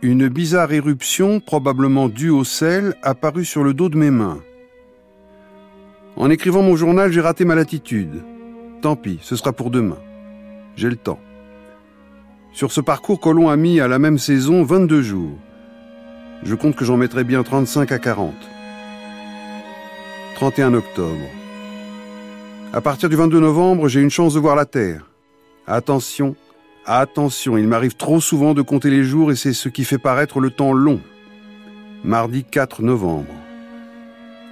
[0.03, 4.41] Une bizarre éruption, probablement due au sel, apparut sur le dos de mes mains.
[6.17, 8.25] En écrivant mon journal, j'ai raté ma latitude.
[8.81, 9.99] Tant pis, ce sera pour demain.
[10.75, 11.21] J'ai le temps.
[12.53, 15.39] Sur ce parcours, Colomb a mis à la même saison 22 jours.
[16.43, 18.35] Je compte que j'en mettrai bien 35 à 40.
[20.43, 21.29] 31 octobre.
[22.73, 25.09] À partir du 22 novembre, j'ai une chance de voir la Terre.
[25.69, 26.35] Attention,
[26.85, 30.41] attention, il m'arrive trop souvent de compter les jours et c'est ce qui fait paraître
[30.41, 31.01] le temps long.
[32.03, 33.33] Mardi 4 novembre.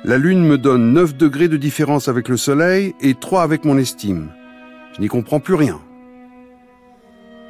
[0.04, 3.76] La Lune me donne 9 degrés de différence avec le Soleil et 3 avec mon
[3.76, 4.30] estime.
[4.94, 5.80] Je n'y comprends plus rien.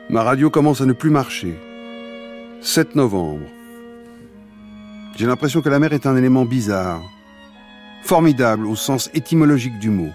[0.08, 1.60] Ma radio commence à ne plus marcher.
[2.62, 3.44] 7 novembre.
[5.18, 7.02] J'ai l'impression que la mer est un élément bizarre
[8.02, 10.10] formidable au sens étymologique du mot.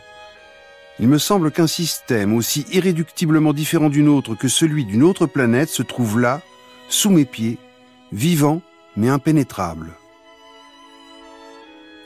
[1.00, 5.69] Il me semble qu'un système aussi irréductiblement différent d'une autre que celui d'une autre planète
[5.69, 6.41] se trouve là,
[6.88, 7.58] sous mes pieds,
[8.12, 8.62] vivant
[8.95, 9.91] mais impénétrable.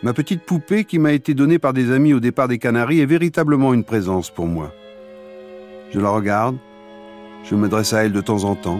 [0.01, 3.05] Ma petite poupée qui m'a été donnée par des amis au départ des Canaries est
[3.05, 4.73] véritablement une présence pour moi.
[5.91, 6.57] Je la regarde,
[7.43, 8.79] je m'adresse à elle de temps en temps.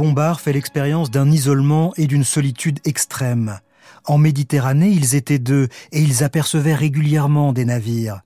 [0.00, 3.60] Bombard fait l'expérience d'un isolement et d'une solitude extrême.
[4.06, 8.22] En Méditerranée, ils étaient deux et ils apercevaient régulièrement des navires.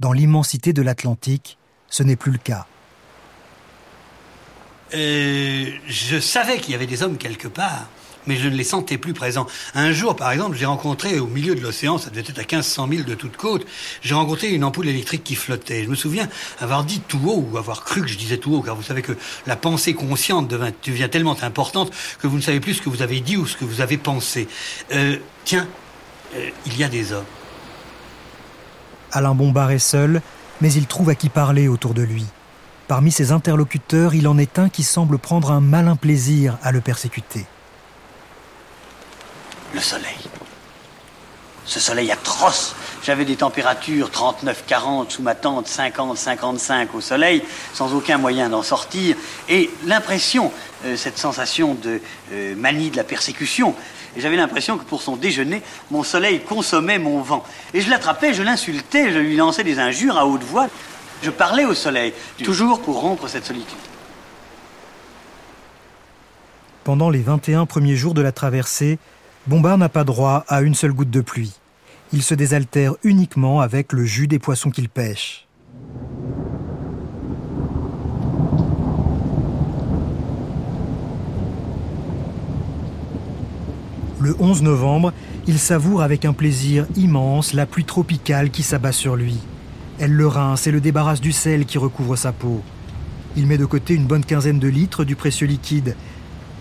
[0.00, 1.56] Dans l'immensité de l'Atlantique,
[1.88, 2.66] ce n'est plus le cas.
[4.92, 7.88] Euh, je savais qu'il y avait des hommes quelque part
[8.26, 9.46] mais je ne les sentais plus présents.
[9.74, 12.86] Un jour, par exemple, j'ai rencontré au milieu de l'océan, ça devait être à 1500
[12.86, 13.66] milles de toute côte,
[14.02, 15.84] j'ai rencontré une ampoule électrique qui flottait.
[15.84, 16.28] Je me souviens
[16.60, 19.02] avoir dit tout haut, ou avoir cru que je disais tout haut, car vous savez
[19.02, 23.02] que la pensée consciente devient, tellement importante que vous ne savez plus ce que vous
[23.02, 24.48] avez dit ou ce que vous avez pensé.
[24.92, 25.66] Euh, tiens,
[26.34, 27.24] euh, il y a des hommes.
[29.12, 30.22] Alain Bombard est seul,
[30.60, 32.24] mais il trouve à qui parler autour de lui.
[32.88, 36.80] Parmi ses interlocuteurs, il en est un qui semble prendre un malin plaisir à le
[36.80, 37.46] persécuter
[39.74, 40.16] le soleil.
[41.66, 42.74] Ce soleil atroce.
[43.02, 49.16] J'avais des températures 39-40 sous ma tente, 50-55 au soleil, sans aucun moyen d'en sortir.
[49.48, 50.52] Et l'impression,
[50.84, 52.00] euh, cette sensation de
[52.32, 53.74] euh, manie de la persécution,
[54.16, 57.44] j'avais l'impression que pour son déjeuner, mon soleil consommait mon vent.
[57.72, 60.68] Et je l'attrapais, je l'insultais, je lui lançais des injures à haute voix.
[61.22, 63.78] Je parlais au soleil, toujours pour rompre cette solitude.
[66.84, 68.98] Pendant les 21 premiers jours de la traversée,
[69.46, 71.52] Bombard n'a pas droit à une seule goutte de pluie.
[72.14, 75.46] Il se désaltère uniquement avec le jus des poissons qu'il pêche.
[84.18, 85.12] Le 11 novembre,
[85.46, 89.36] il savoure avec un plaisir immense la pluie tropicale qui s'abat sur lui.
[89.98, 92.62] Elle le rince et le débarrasse du sel qui recouvre sa peau.
[93.36, 95.96] Il met de côté une bonne quinzaine de litres du précieux liquide,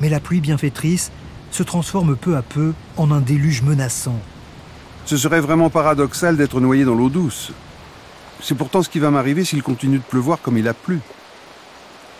[0.01, 1.11] mais la pluie bienfaitrice
[1.53, 4.19] se transforme peu à peu en un déluge menaçant.
[5.05, 7.51] Ce serait vraiment paradoxal d'être noyé dans l'eau douce.
[8.41, 10.99] C'est pourtant ce qui va m'arriver s'il continue de pleuvoir comme il a plu.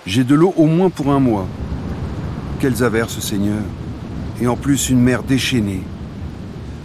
[0.06, 1.48] J'ai de l'eau au moins pour un mois.
[2.60, 3.64] Quelles averses, Seigneur.
[4.40, 5.82] Et en plus une mer déchaînée.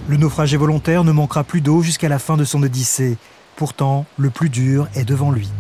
[0.08, 3.18] Le naufragé volontaire ne manquera plus d'eau jusqu'à la fin de son odyssée.
[3.56, 5.50] Pourtant, le plus dur est devant lui.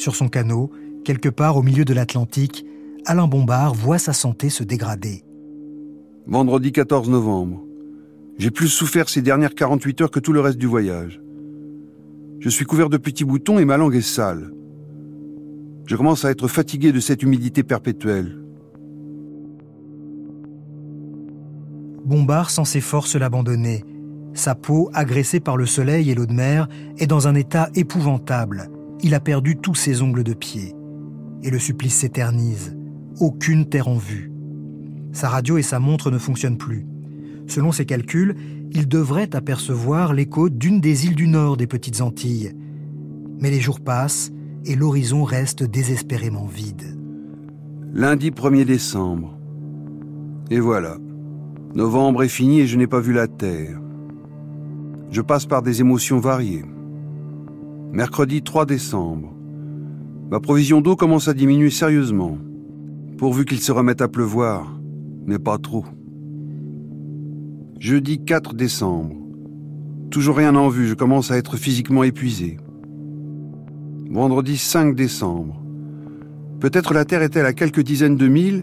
[0.00, 0.70] Sur son canot,
[1.04, 2.64] quelque part au milieu de l'Atlantique,
[3.04, 5.24] Alain Bombard voit sa santé se dégrader.
[6.26, 7.62] Vendredi 14 novembre.
[8.38, 11.20] J'ai plus souffert ces dernières 48 heures que tout le reste du voyage.
[12.38, 14.54] Je suis couvert de petits boutons et ma langue est sale.
[15.84, 18.42] Je commence à être fatigué de cette humidité perpétuelle.
[22.06, 23.84] Bombard sent ses forces l'abandonner.
[24.32, 28.70] Sa peau, agressée par le soleil et l'eau de mer, est dans un état épouvantable
[29.02, 30.74] il a perdu tous ses ongles de pied.
[31.42, 32.76] Et le supplice s'éternise.
[33.18, 34.30] Aucune terre en vue.
[35.12, 36.86] Sa radio et sa montre ne fonctionnent plus.
[37.46, 38.36] Selon ses calculs,
[38.72, 42.52] il devrait apercevoir les côtes d'une des îles du nord des Petites Antilles.
[43.40, 44.30] Mais les jours passent
[44.64, 46.96] et l'horizon reste désespérément vide.
[47.92, 49.36] Lundi 1er décembre.
[50.50, 50.96] Et voilà.
[51.74, 53.80] Novembre est fini et je n'ai pas vu la terre.
[55.10, 56.64] Je passe par des émotions variées.
[57.92, 59.34] Mercredi 3 décembre.
[60.30, 62.38] Ma provision d'eau commence à diminuer sérieusement,
[63.18, 64.78] pourvu qu'il se remette à pleuvoir,
[65.26, 65.84] mais pas trop.
[67.80, 69.16] Jeudi 4 décembre.
[70.08, 72.58] Toujours rien en vue, je commence à être physiquement épuisé.
[74.08, 75.60] Vendredi 5 décembre.
[76.60, 78.62] Peut-être la Terre est-elle à quelques dizaines de milles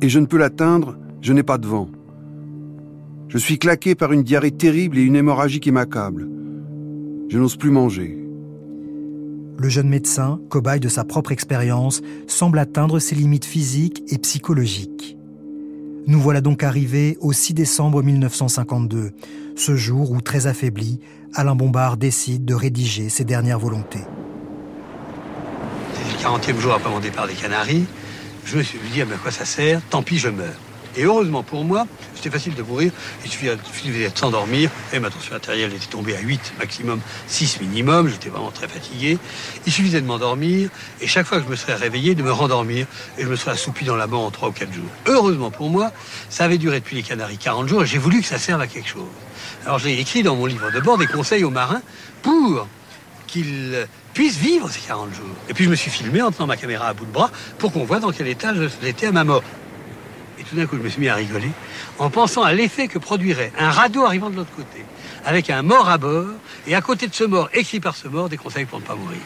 [0.00, 1.88] et je ne peux l'atteindre, je n'ai pas de vent.
[3.26, 6.28] Je suis claqué par une diarrhée terrible et une hémorragie qui m'accable.
[7.28, 8.19] Je n'ose plus manger
[9.60, 15.18] le jeune médecin, cobaye de sa propre expérience, semble atteindre ses limites physiques et psychologiques.
[16.06, 19.10] Nous voilà donc arrivés au 6 décembre 1952,
[19.56, 20.98] ce jour où, très affaibli,
[21.34, 24.06] Alain Bombard décide de rédiger ses dernières volontés.
[25.92, 27.84] C'était le 40e jour après mon départ des Canaries.
[28.46, 29.82] Je me suis dit, à quoi ça sert?
[29.90, 30.69] Tant pis, je meurs.
[30.96, 32.92] Et heureusement pour moi, c'était facile de mourir.
[33.24, 34.70] Il suffisait de s'endormir.
[34.92, 38.08] Et ma tension artérielle était tombée à 8 maximum, 6 minimum.
[38.08, 39.18] J'étais vraiment très fatigué.
[39.66, 40.70] Il suffisait de m'endormir.
[41.00, 42.86] Et chaque fois que je me serais réveillé, de me rendormir.
[43.18, 44.90] Et je me serais assoupi dans la mort en 3 ou 4 jours.
[45.06, 45.92] Heureusement pour moi,
[46.28, 47.82] ça avait duré depuis les Canaries 40 jours.
[47.82, 49.08] Et j'ai voulu que ça serve à quelque chose.
[49.64, 51.82] Alors j'ai écrit dans mon livre de bord des conseils aux marins
[52.22, 52.66] pour
[53.26, 55.36] qu'ils puissent vivre ces 40 jours.
[55.48, 57.72] Et puis je me suis filmé en tenant ma caméra à bout de bras pour
[57.72, 59.42] qu'on voit dans quel état j'étais à ma mort.
[60.50, 61.50] Tout d'un coup, je me suis mis à rigoler
[62.00, 64.84] en pensant à l'effet que produirait un radeau arrivant de l'autre côté,
[65.24, 66.26] avec un mort à bord,
[66.66, 68.96] et à côté de ce mort, écrit par ce mort, des conseils pour ne pas
[68.96, 69.20] mourir.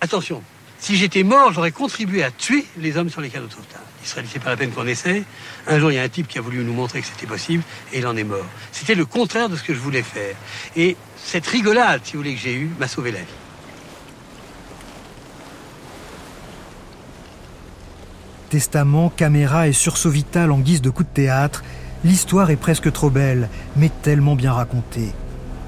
[0.00, 0.42] Attention,
[0.80, 3.80] si j'étais mort, j'aurais contribué à tuer les hommes sur les canaux de sauvetage.
[4.02, 5.24] Il serait laissé pas la peine qu'on essaye.
[5.68, 7.62] Un jour, il y a un type qui a voulu nous montrer que c'était possible,
[7.92, 8.46] et il en est mort.
[8.72, 10.34] C'était le contraire de ce que je voulais faire.
[10.74, 13.26] Et cette rigolade, si vous voulez, que j'ai eue, m'a sauvé la vie.
[18.48, 21.62] Testament, caméra et sursaut vital en guise de coup de théâtre,
[22.02, 25.12] l'histoire est presque trop belle, mais tellement bien racontée.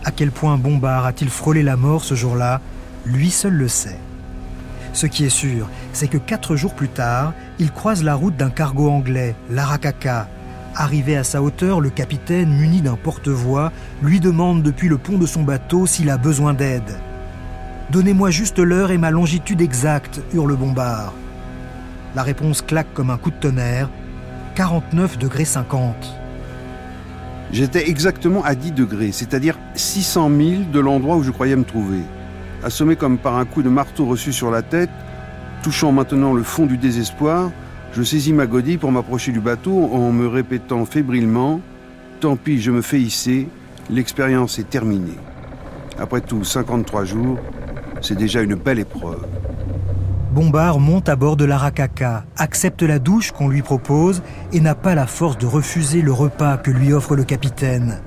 [0.05, 2.63] À quel point Bombard a-t-il frôlé la mort ce jour-là
[3.05, 3.99] Lui seul le sait.
[4.95, 8.51] Ce qui est sûr, c'est que quatre jours plus tard, il croise la route d'un
[8.51, 10.29] cargo anglais, l'Arakaka.
[10.75, 15.27] Arrivé à sa hauteur, le capitaine, muni d'un porte-voix, lui demande depuis le pont de
[15.27, 16.99] son bateau s'il a besoin d'aide.
[17.91, 21.13] Donnez-moi juste l'heure et ma longitude exacte, hurle Bombard.
[22.15, 23.89] La réponse claque comme un coup de tonnerre.
[24.57, 25.95] 49 degrés 50.
[27.53, 32.01] J'étais exactement à 10 degrés, c'est-à-dire 600 000 de l'endroit où je croyais me trouver.
[32.63, 34.91] Assommé comme par un coup de marteau reçu sur la tête,
[35.63, 37.51] touchant maintenant le fond du désespoir,
[37.93, 41.61] je saisis ma godille pour m'approcher du bateau en me répétant fébrilement
[42.21, 43.49] Tant pis, je me fais hisser,
[43.89, 45.17] l'expérience est terminée.
[45.99, 47.39] Après tout, 53 jours,
[48.03, 49.25] c'est déjà une belle épreuve.
[50.33, 54.23] Bombard monte à bord de l'Arakaka, accepte la douche qu'on lui propose
[54.53, 58.01] et n'a pas la force de refuser le repas que lui offre le capitaine.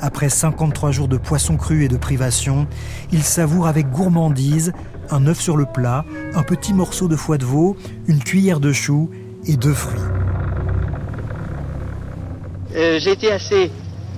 [0.00, 2.66] Après 53 jours de poisson cru et de privation,
[3.12, 4.72] il savoure avec gourmandise
[5.10, 8.72] un œuf sur le plat, un petit morceau de foie de veau, une cuillère de
[8.72, 9.10] choux
[9.46, 10.00] et deux fruits.
[12.74, 13.70] euh, été assez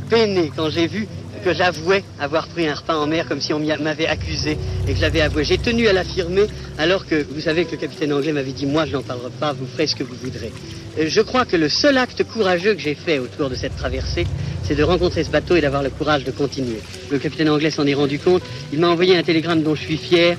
[0.09, 1.09] peiné quand j'ai vu
[1.43, 4.99] que j'avouais avoir pris un repas en mer comme si on m'avait accusé et que
[4.99, 5.45] j'avais avoué.
[5.45, 6.47] J'ai tenu à l'affirmer
[6.79, 9.53] alors que vous savez que le capitaine anglais m'avait dit moi je n'en parlerai pas,
[9.53, 10.53] vous ferez ce que vous voudrez.
[10.99, 14.27] Euh, je crois que le seul acte courageux que j'ai fait autour de cette traversée,
[14.63, 16.81] c'est de rencontrer ce bateau et d'avoir le courage de continuer.
[17.11, 19.97] Le capitaine anglais s'en est rendu compte, il m'a envoyé un télégramme dont je suis
[19.97, 20.37] fier,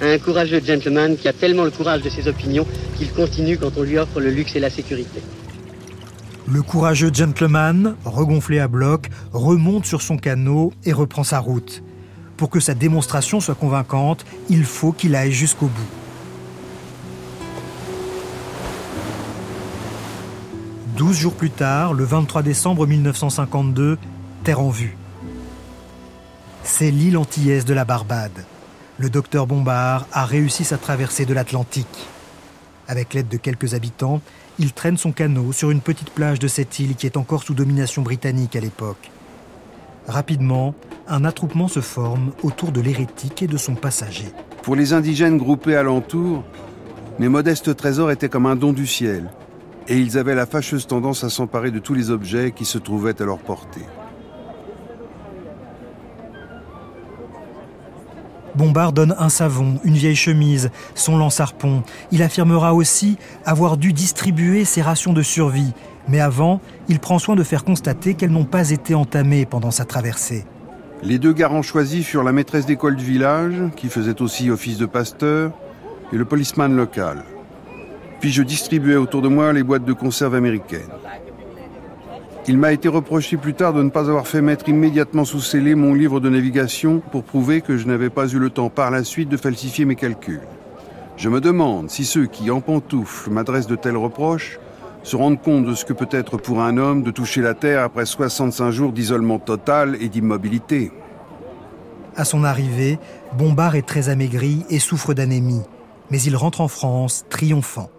[0.00, 2.66] un courageux gentleman qui a tellement le courage de ses opinions
[2.98, 5.20] qu'il continue quand on lui offre le luxe et la sécurité.
[6.46, 11.82] Le courageux gentleman, regonflé à bloc, remonte sur son canot et reprend sa route.
[12.36, 15.88] Pour que sa démonstration soit convaincante, il faut qu'il aille jusqu'au bout.
[20.96, 23.98] Douze jours plus tard, le 23 décembre 1952,
[24.44, 24.96] terre en vue.
[26.62, 28.44] C'est l'île antillaise de la Barbade.
[28.98, 32.06] Le docteur Bombard a réussi sa traversée de l'Atlantique.
[32.86, 34.20] Avec l'aide de quelques habitants,
[34.58, 37.54] il traîne son canot sur une petite plage de cette île qui est encore sous
[37.54, 39.10] domination britannique à l'époque.
[40.06, 40.74] Rapidement,
[41.08, 44.26] un attroupement se forme autour de l'hérétique et de son passager.
[44.62, 46.44] Pour les indigènes groupés alentour,
[47.18, 49.30] mes modestes trésors étaient comme un don du ciel,
[49.88, 53.20] et ils avaient la fâcheuse tendance à s'emparer de tous les objets qui se trouvaient
[53.20, 53.84] à leur portée.
[58.54, 61.82] Bombard donne un savon, une vieille chemise, son lance-harpon.
[62.12, 65.72] Il affirmera aussi avoir dû distribuer ses rations de survie.
[66.08, 69.84] Mais avant, il prend soin de faire constater qu'elles n'ont pas été entamées pendant sa
[69.84, 70.44] traversée.
[71.02, 74.86] Les deux garants choisis furent la maîtresse d'école du village, qui faisait aussi office de
[74.86, 75.50] pasteur,
[76.12, 77.24] et le policeman local.
[78.20, 80.80] Puis je distribuais autour de moi les boîtes de conserve américaines.
[82.46, 85.74] Il m'a été reproché plus tard de ne pas avoir fait mettre immédiatement sous scellé
[85.74, 89.02] mon livre de navigation pour prouver que je n'avais pas eu le temps par la
[89.02, 90.42] suite de falsifier mes calculs.
[91.16, 94.58] Je me demande si ceux qui, en pantoufles, m'adressent de tels reproches
[95.04, 97.82] se rendent compte de ce que peut être pour un homme de toucher la Terre
[97.82, 100.92] après 65 jours d'isolement total et d'immobilité.
[102.16, 102.98] À son arrivée,
[103.36, 105.62] Bombard est très amaigri et souffre d'anémie.
[106.10, 107.90] Mais il rentre en France triomphant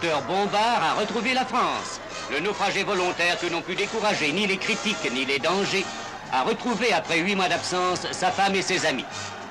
[0.00, 2.00] le docteur Bombard a retrouvé la France.
[2.30, 5.84] Le naufragé volontaire que n'ont pu décourager ni les critiques ni les dangers
[6.32, 9.04] a retrouvé après huit mois d'absence sa femme et ses amis.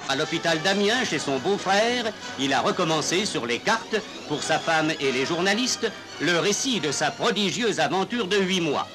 [0.10, 2.06] À l'hôpital d'Amiens, chez son beau-frère,
[2.39, 3.98] il a recommencé sur les cartes,
[4.30, 5.91] pour sa femme et les journalistes,
[6.22, 8.88] le récit de sa prodigieuse aventure de huit mois.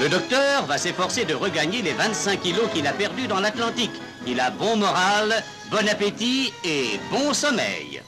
[0.00, 3.92] Le docteur va s'efforcer de regagner les 25 kilos qu'il a perdus dans l'Atlantique.
[4.26, 8.02] Il a bon moral, bon appétit et bon sommeil.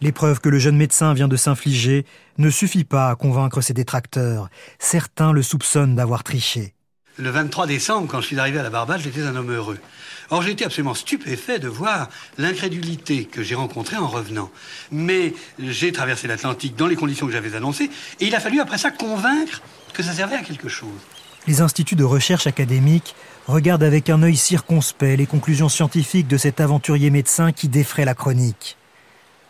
[0.00, 2.04] L'épreuve que le jeune médecin vient de s'infliger
[2.38, 4.48] ne suffit pas à convaincre ses détracteurs.
[4.78, 6.74] Certains le soupçonnent d'avoir triché.
[7.18, 9.78] Le 23 décembre, quand je suis arrivé à la Barbade, j'étais un homme heureux.
[10.30, 12.08] Or, j'ai été absolument stupéfait de voir
[12.38, 14.50] l'incrédulité que j'ai rencontrée en revenant.
[14.90, 18.78] Mais j'ai traversé l'Atlantique dans les conditions que j'avais annoncées, et il a fallu après
[18.78, 19.60] ça convaincre
[19.92, 20.88] que ça servait à quelque chose.
[21.46, 23.14] Les instituts de recherche académiques
[23.46, 28.14] regardent avec un œil circonspect les conclusions scientifiques de cet aventurier médecin qui défraie la
[28.14, 28.76] chronique.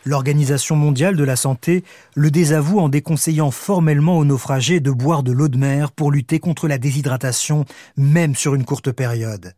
[0.05, 1.83] L'Organisation mondiale de la santé
[2.13, 6.39] le désavoue en déconseillant formellement aux naufragés de boire de l'eau de mer pour lutter
[6.39, 7.65] contre la déshydratation,
[7.95, 9.53] même sur une courte période.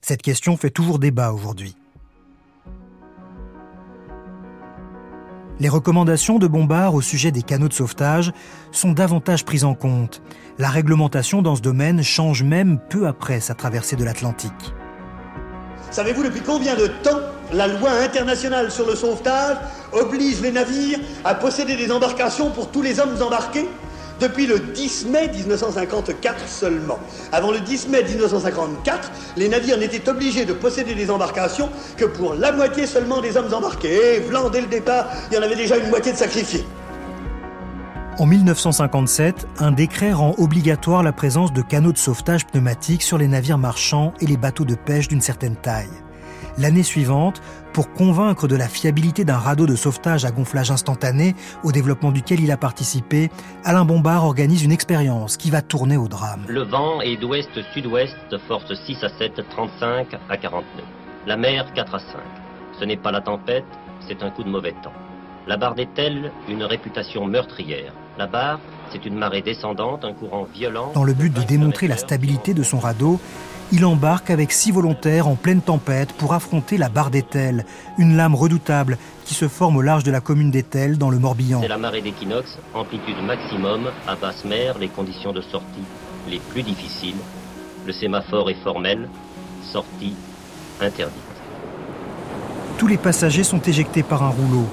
[0.00, 1.76] Cette question fait toujours débat aujourd'hui.
[5.60, 8.32] Les recommandations de Bombard au sujet des canaux de sauvetage
[8.72, 10.20] sont davantage prises en compte.
[10.58, 14.74] La réglementation dans ce domaine change même peu après sa traversée de l'Atlantique.
[15.92, 17.20] Savez-vous depuis combien de temps
[17.52, 19.56] la loi internationale sur le sauvetage
[19.92, 23.68] oblige les navires à posséder des embarcations pour tous les hommes embarqués?
[24.20, 26.98] Depuis le 10 mai 1954 seulement.
[27.32, 32.34] Avant le 10 mai 1954, les navires n'étaient obligés de posséder des embarcations que pour
[32.34, 34.16] la moitié seulement des hommes embarqués.
[34.16, 36.64] Et blanc, dès le départ, il y en avait déjà une moitié de sacrifiés.
[38.16, 43.26] En 1957, un décret rend obligatoire la présence de canaux de sauvetage pneumatiques sur les
[43.26, 45.90] navires marchands et les bateaux de pêche d'une certaine taille.
[46.56, 47.42] L'année suivante,
[47.74, 52.40] pour convaincre de la fiabilité d'un radeau de sauvetage à gonflage instantané, au développement duquel
[52.40, 53.30] il a participé,
[53.64, 56.44] Alain Bombard organise une expérience qui va tourner au drame.
[56.48, 58.14] Le vent est d'ouest-sud-ouest,
[58.46, 60.64] force 6 à 7, 35 à 49.
[61.26, 62.06] La mer 4 à 5.
[62.78, 63.64] Ce n'est pas la tempête,
[64.06, 64.92] c'est un coup de mauvais temps.
[65.48, 68.60] La barre est-elle une réputation meurtrière La barre,
[68.92, 70.92] c'est une marée descendante, un courant violent.
[70.94, 73.20] Dans le but de démontrer la stabilité de son radeau,
[73.72, 77.64] il embarque avec six volontaires en pleine tempête pour affronter la barre d'Etel,
[77.98, 81.60] une lame redoutable qui se forme au large de la commune d'Etel dans le Morbihan.
[81.62, 85.84] C'est la marée d'équinoxe, amplitude maximum, à basse mer, les conditions de sortie
[86.28, 87.16] les plus difficiles.
[87.86, 89.08] Le sémaphore est formel,
[89.62, 90.14] sortie
[90.80, 91.12] interdite.
[92.78, 94.66] tous les passagers sont éjectés par un rouleau.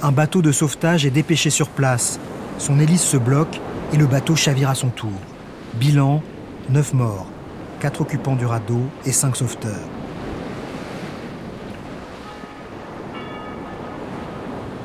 [0.00, 2.20] Un bateau de sauvetage est dépêché sur place.
[2.58, 3.60] Son hélice se bloque
[3.92, 5.12] et le bateau chavire à son tour.
[5.74, 6.22] Bilan
[6.70, 7.26] 9 morts,
[7.80, 9.88] 4 occupants du radeau et 5 sauveteurs.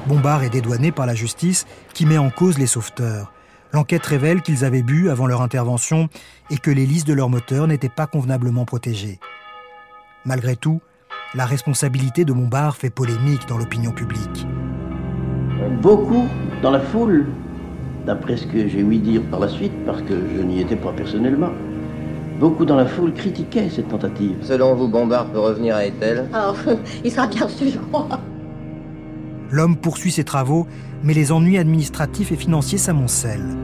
[0.08, 3.32] Bombard est dédouané par la justice qui met en cause les sauveteurs.
[3.72, 6.10] L'enquête révèle qu'ils avaient bu avant leur intervention
[6.52, 9.20] et que l'hélice de leur moteur n'était pas convenablement protégée.
[10.26, 10.82] Malgré tout,
[11.34, 14.46] la responsabilité de Bombard fait polémique dans l'opinion publique.
[15.82, 16.28] Beaucoup
[16.62, 17.26] dans la foule,
[18.06, 20.92] d'après ce que j'ai ouï dire par la suite, parce que je n'y étais pas
[20.92, 21.52] personnellement,
[22.44, 24.36] beaucoup dans la foule critiquaient cette tentative.
[24.42, 26.28] Selon vous, Bombard peut revenir à Ethel?
[26.34, 26.52] Ah,
[27.06, 27.80] il sera bien sûr.
[29.50, 30.68] L'homme poursuit ses travaux,
[31.04, 33.58] mais les ennuis administratifs et financiers s'amoncellent.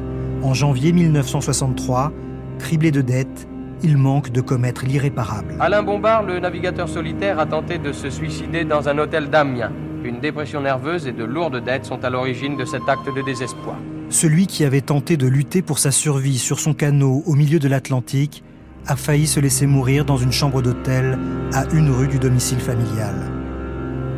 [0.44, 2.14] En janvier 1963,
[2.58, 3.50] criblé de dettes,
[3.84, 5.56] il manque de commettre l'irréparable.
[5.60, 9.74] Alain Bombard, le navigateur solitaire, a tenté de se suicider dans un hôtel d'Amiens.
[10.06, 13.76] Une dépression nerveuse et de lourdes dettes sont à l'origine de cet acte de désespoir.
[14.10, 17.68] Celui qui avait tenté de lutter pour sa survie sur son canot au milieu de
[17.68, 18.42] l'Atlantique
[18.88, 21.18] a failli se laisser mourir dans une chambre d'hôtel
[21.54, 23.16] à une rue du domicile familial.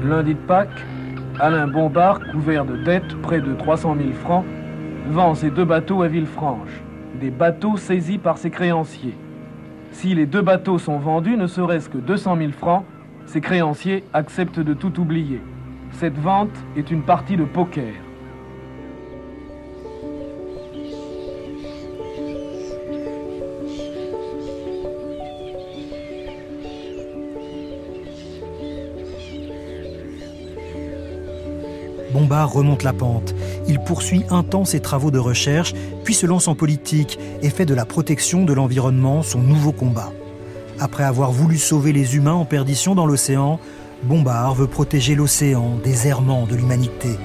[0.04, 0.86] Lundi de Pâques,
[1.40, 4.46] Alain Bombard, couvert de dettes, près de 300 000 francs,
[5.10, 6.70] vend ses deux bateaux à Villefranche.
[7.20, 9.18] Des bateaux saisis par ses créanciers.
[9.92, 12.86] Si les deux bateaux sont vendus, ne serait-ce que 200 000 francs,
[13.26, 15.42] ses créanciers acceptent de tout oublier.
[15.92, 17.94] Cette vente est une partie de poker.
[32.32, 33.36] Bombard remonte la pente.
[33.68, 35.74] Il poursuit un temps ses travaux de recherche,
[36.06, 40.14] puis se lance en politique et fait de la protection de l'environnement son nouveau combat.
[40.80, 43.60] Après avoir voulu sauver les humains en perdition dans l'océan,
[44.04, 47.20] Bombard veut protéger l'océan des errements de l'humanité.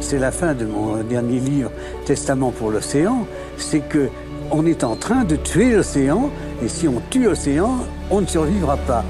[0.00, 1.70] C'est la fin de mon dernier livre,
[2.06, 3.26] Testament pour l'océan.
[3.58, 4.08] C'est que
[4.50, 6.30] on est en train de tuer l'océan,
[6.64, 7.76] et si on tue l'océan,
[8.10, 9.04] on ne survivra pas.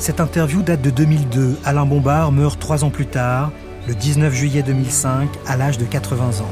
[0.00, 1.58] Cette interview date de 2002.
[1.64, 3.52] Alain Bombard meurt trois ans plus tard,
[3.88, 6.50] le 19 juillet 2005, à l'âge de 80 ans.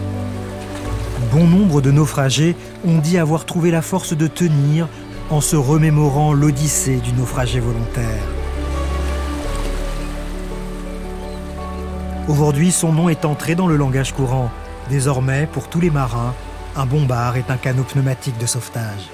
[1.31, 2.57] Bon nombre de naufragés
[2.87, 4.89] ont dit avoir trouvé la force de tenir
[5.29, 8.23] en se remémorant l'odyssée du naufragé volontaire.
[12.27, 14.51] Aujourd'hui, son nom est entré dans le langage courant.
[14.89, 16.33] Désormais, pour tous les marins,
[16.75, 19.11] un bombard est un canot pneumatique de sauvetage.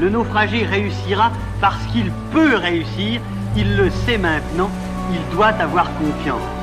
[0.00, 1.30] Le naufragé réussira
[1.60, 3.20] parce qu'il peut réussir,
[3.54, 4.70] il le sait maintenant,
[5.10, 6.57] il doit avoir confiance.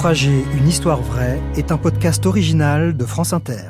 [0.00, 3.68] Naufragé, une histoire vraie est un podcast original de France Inter.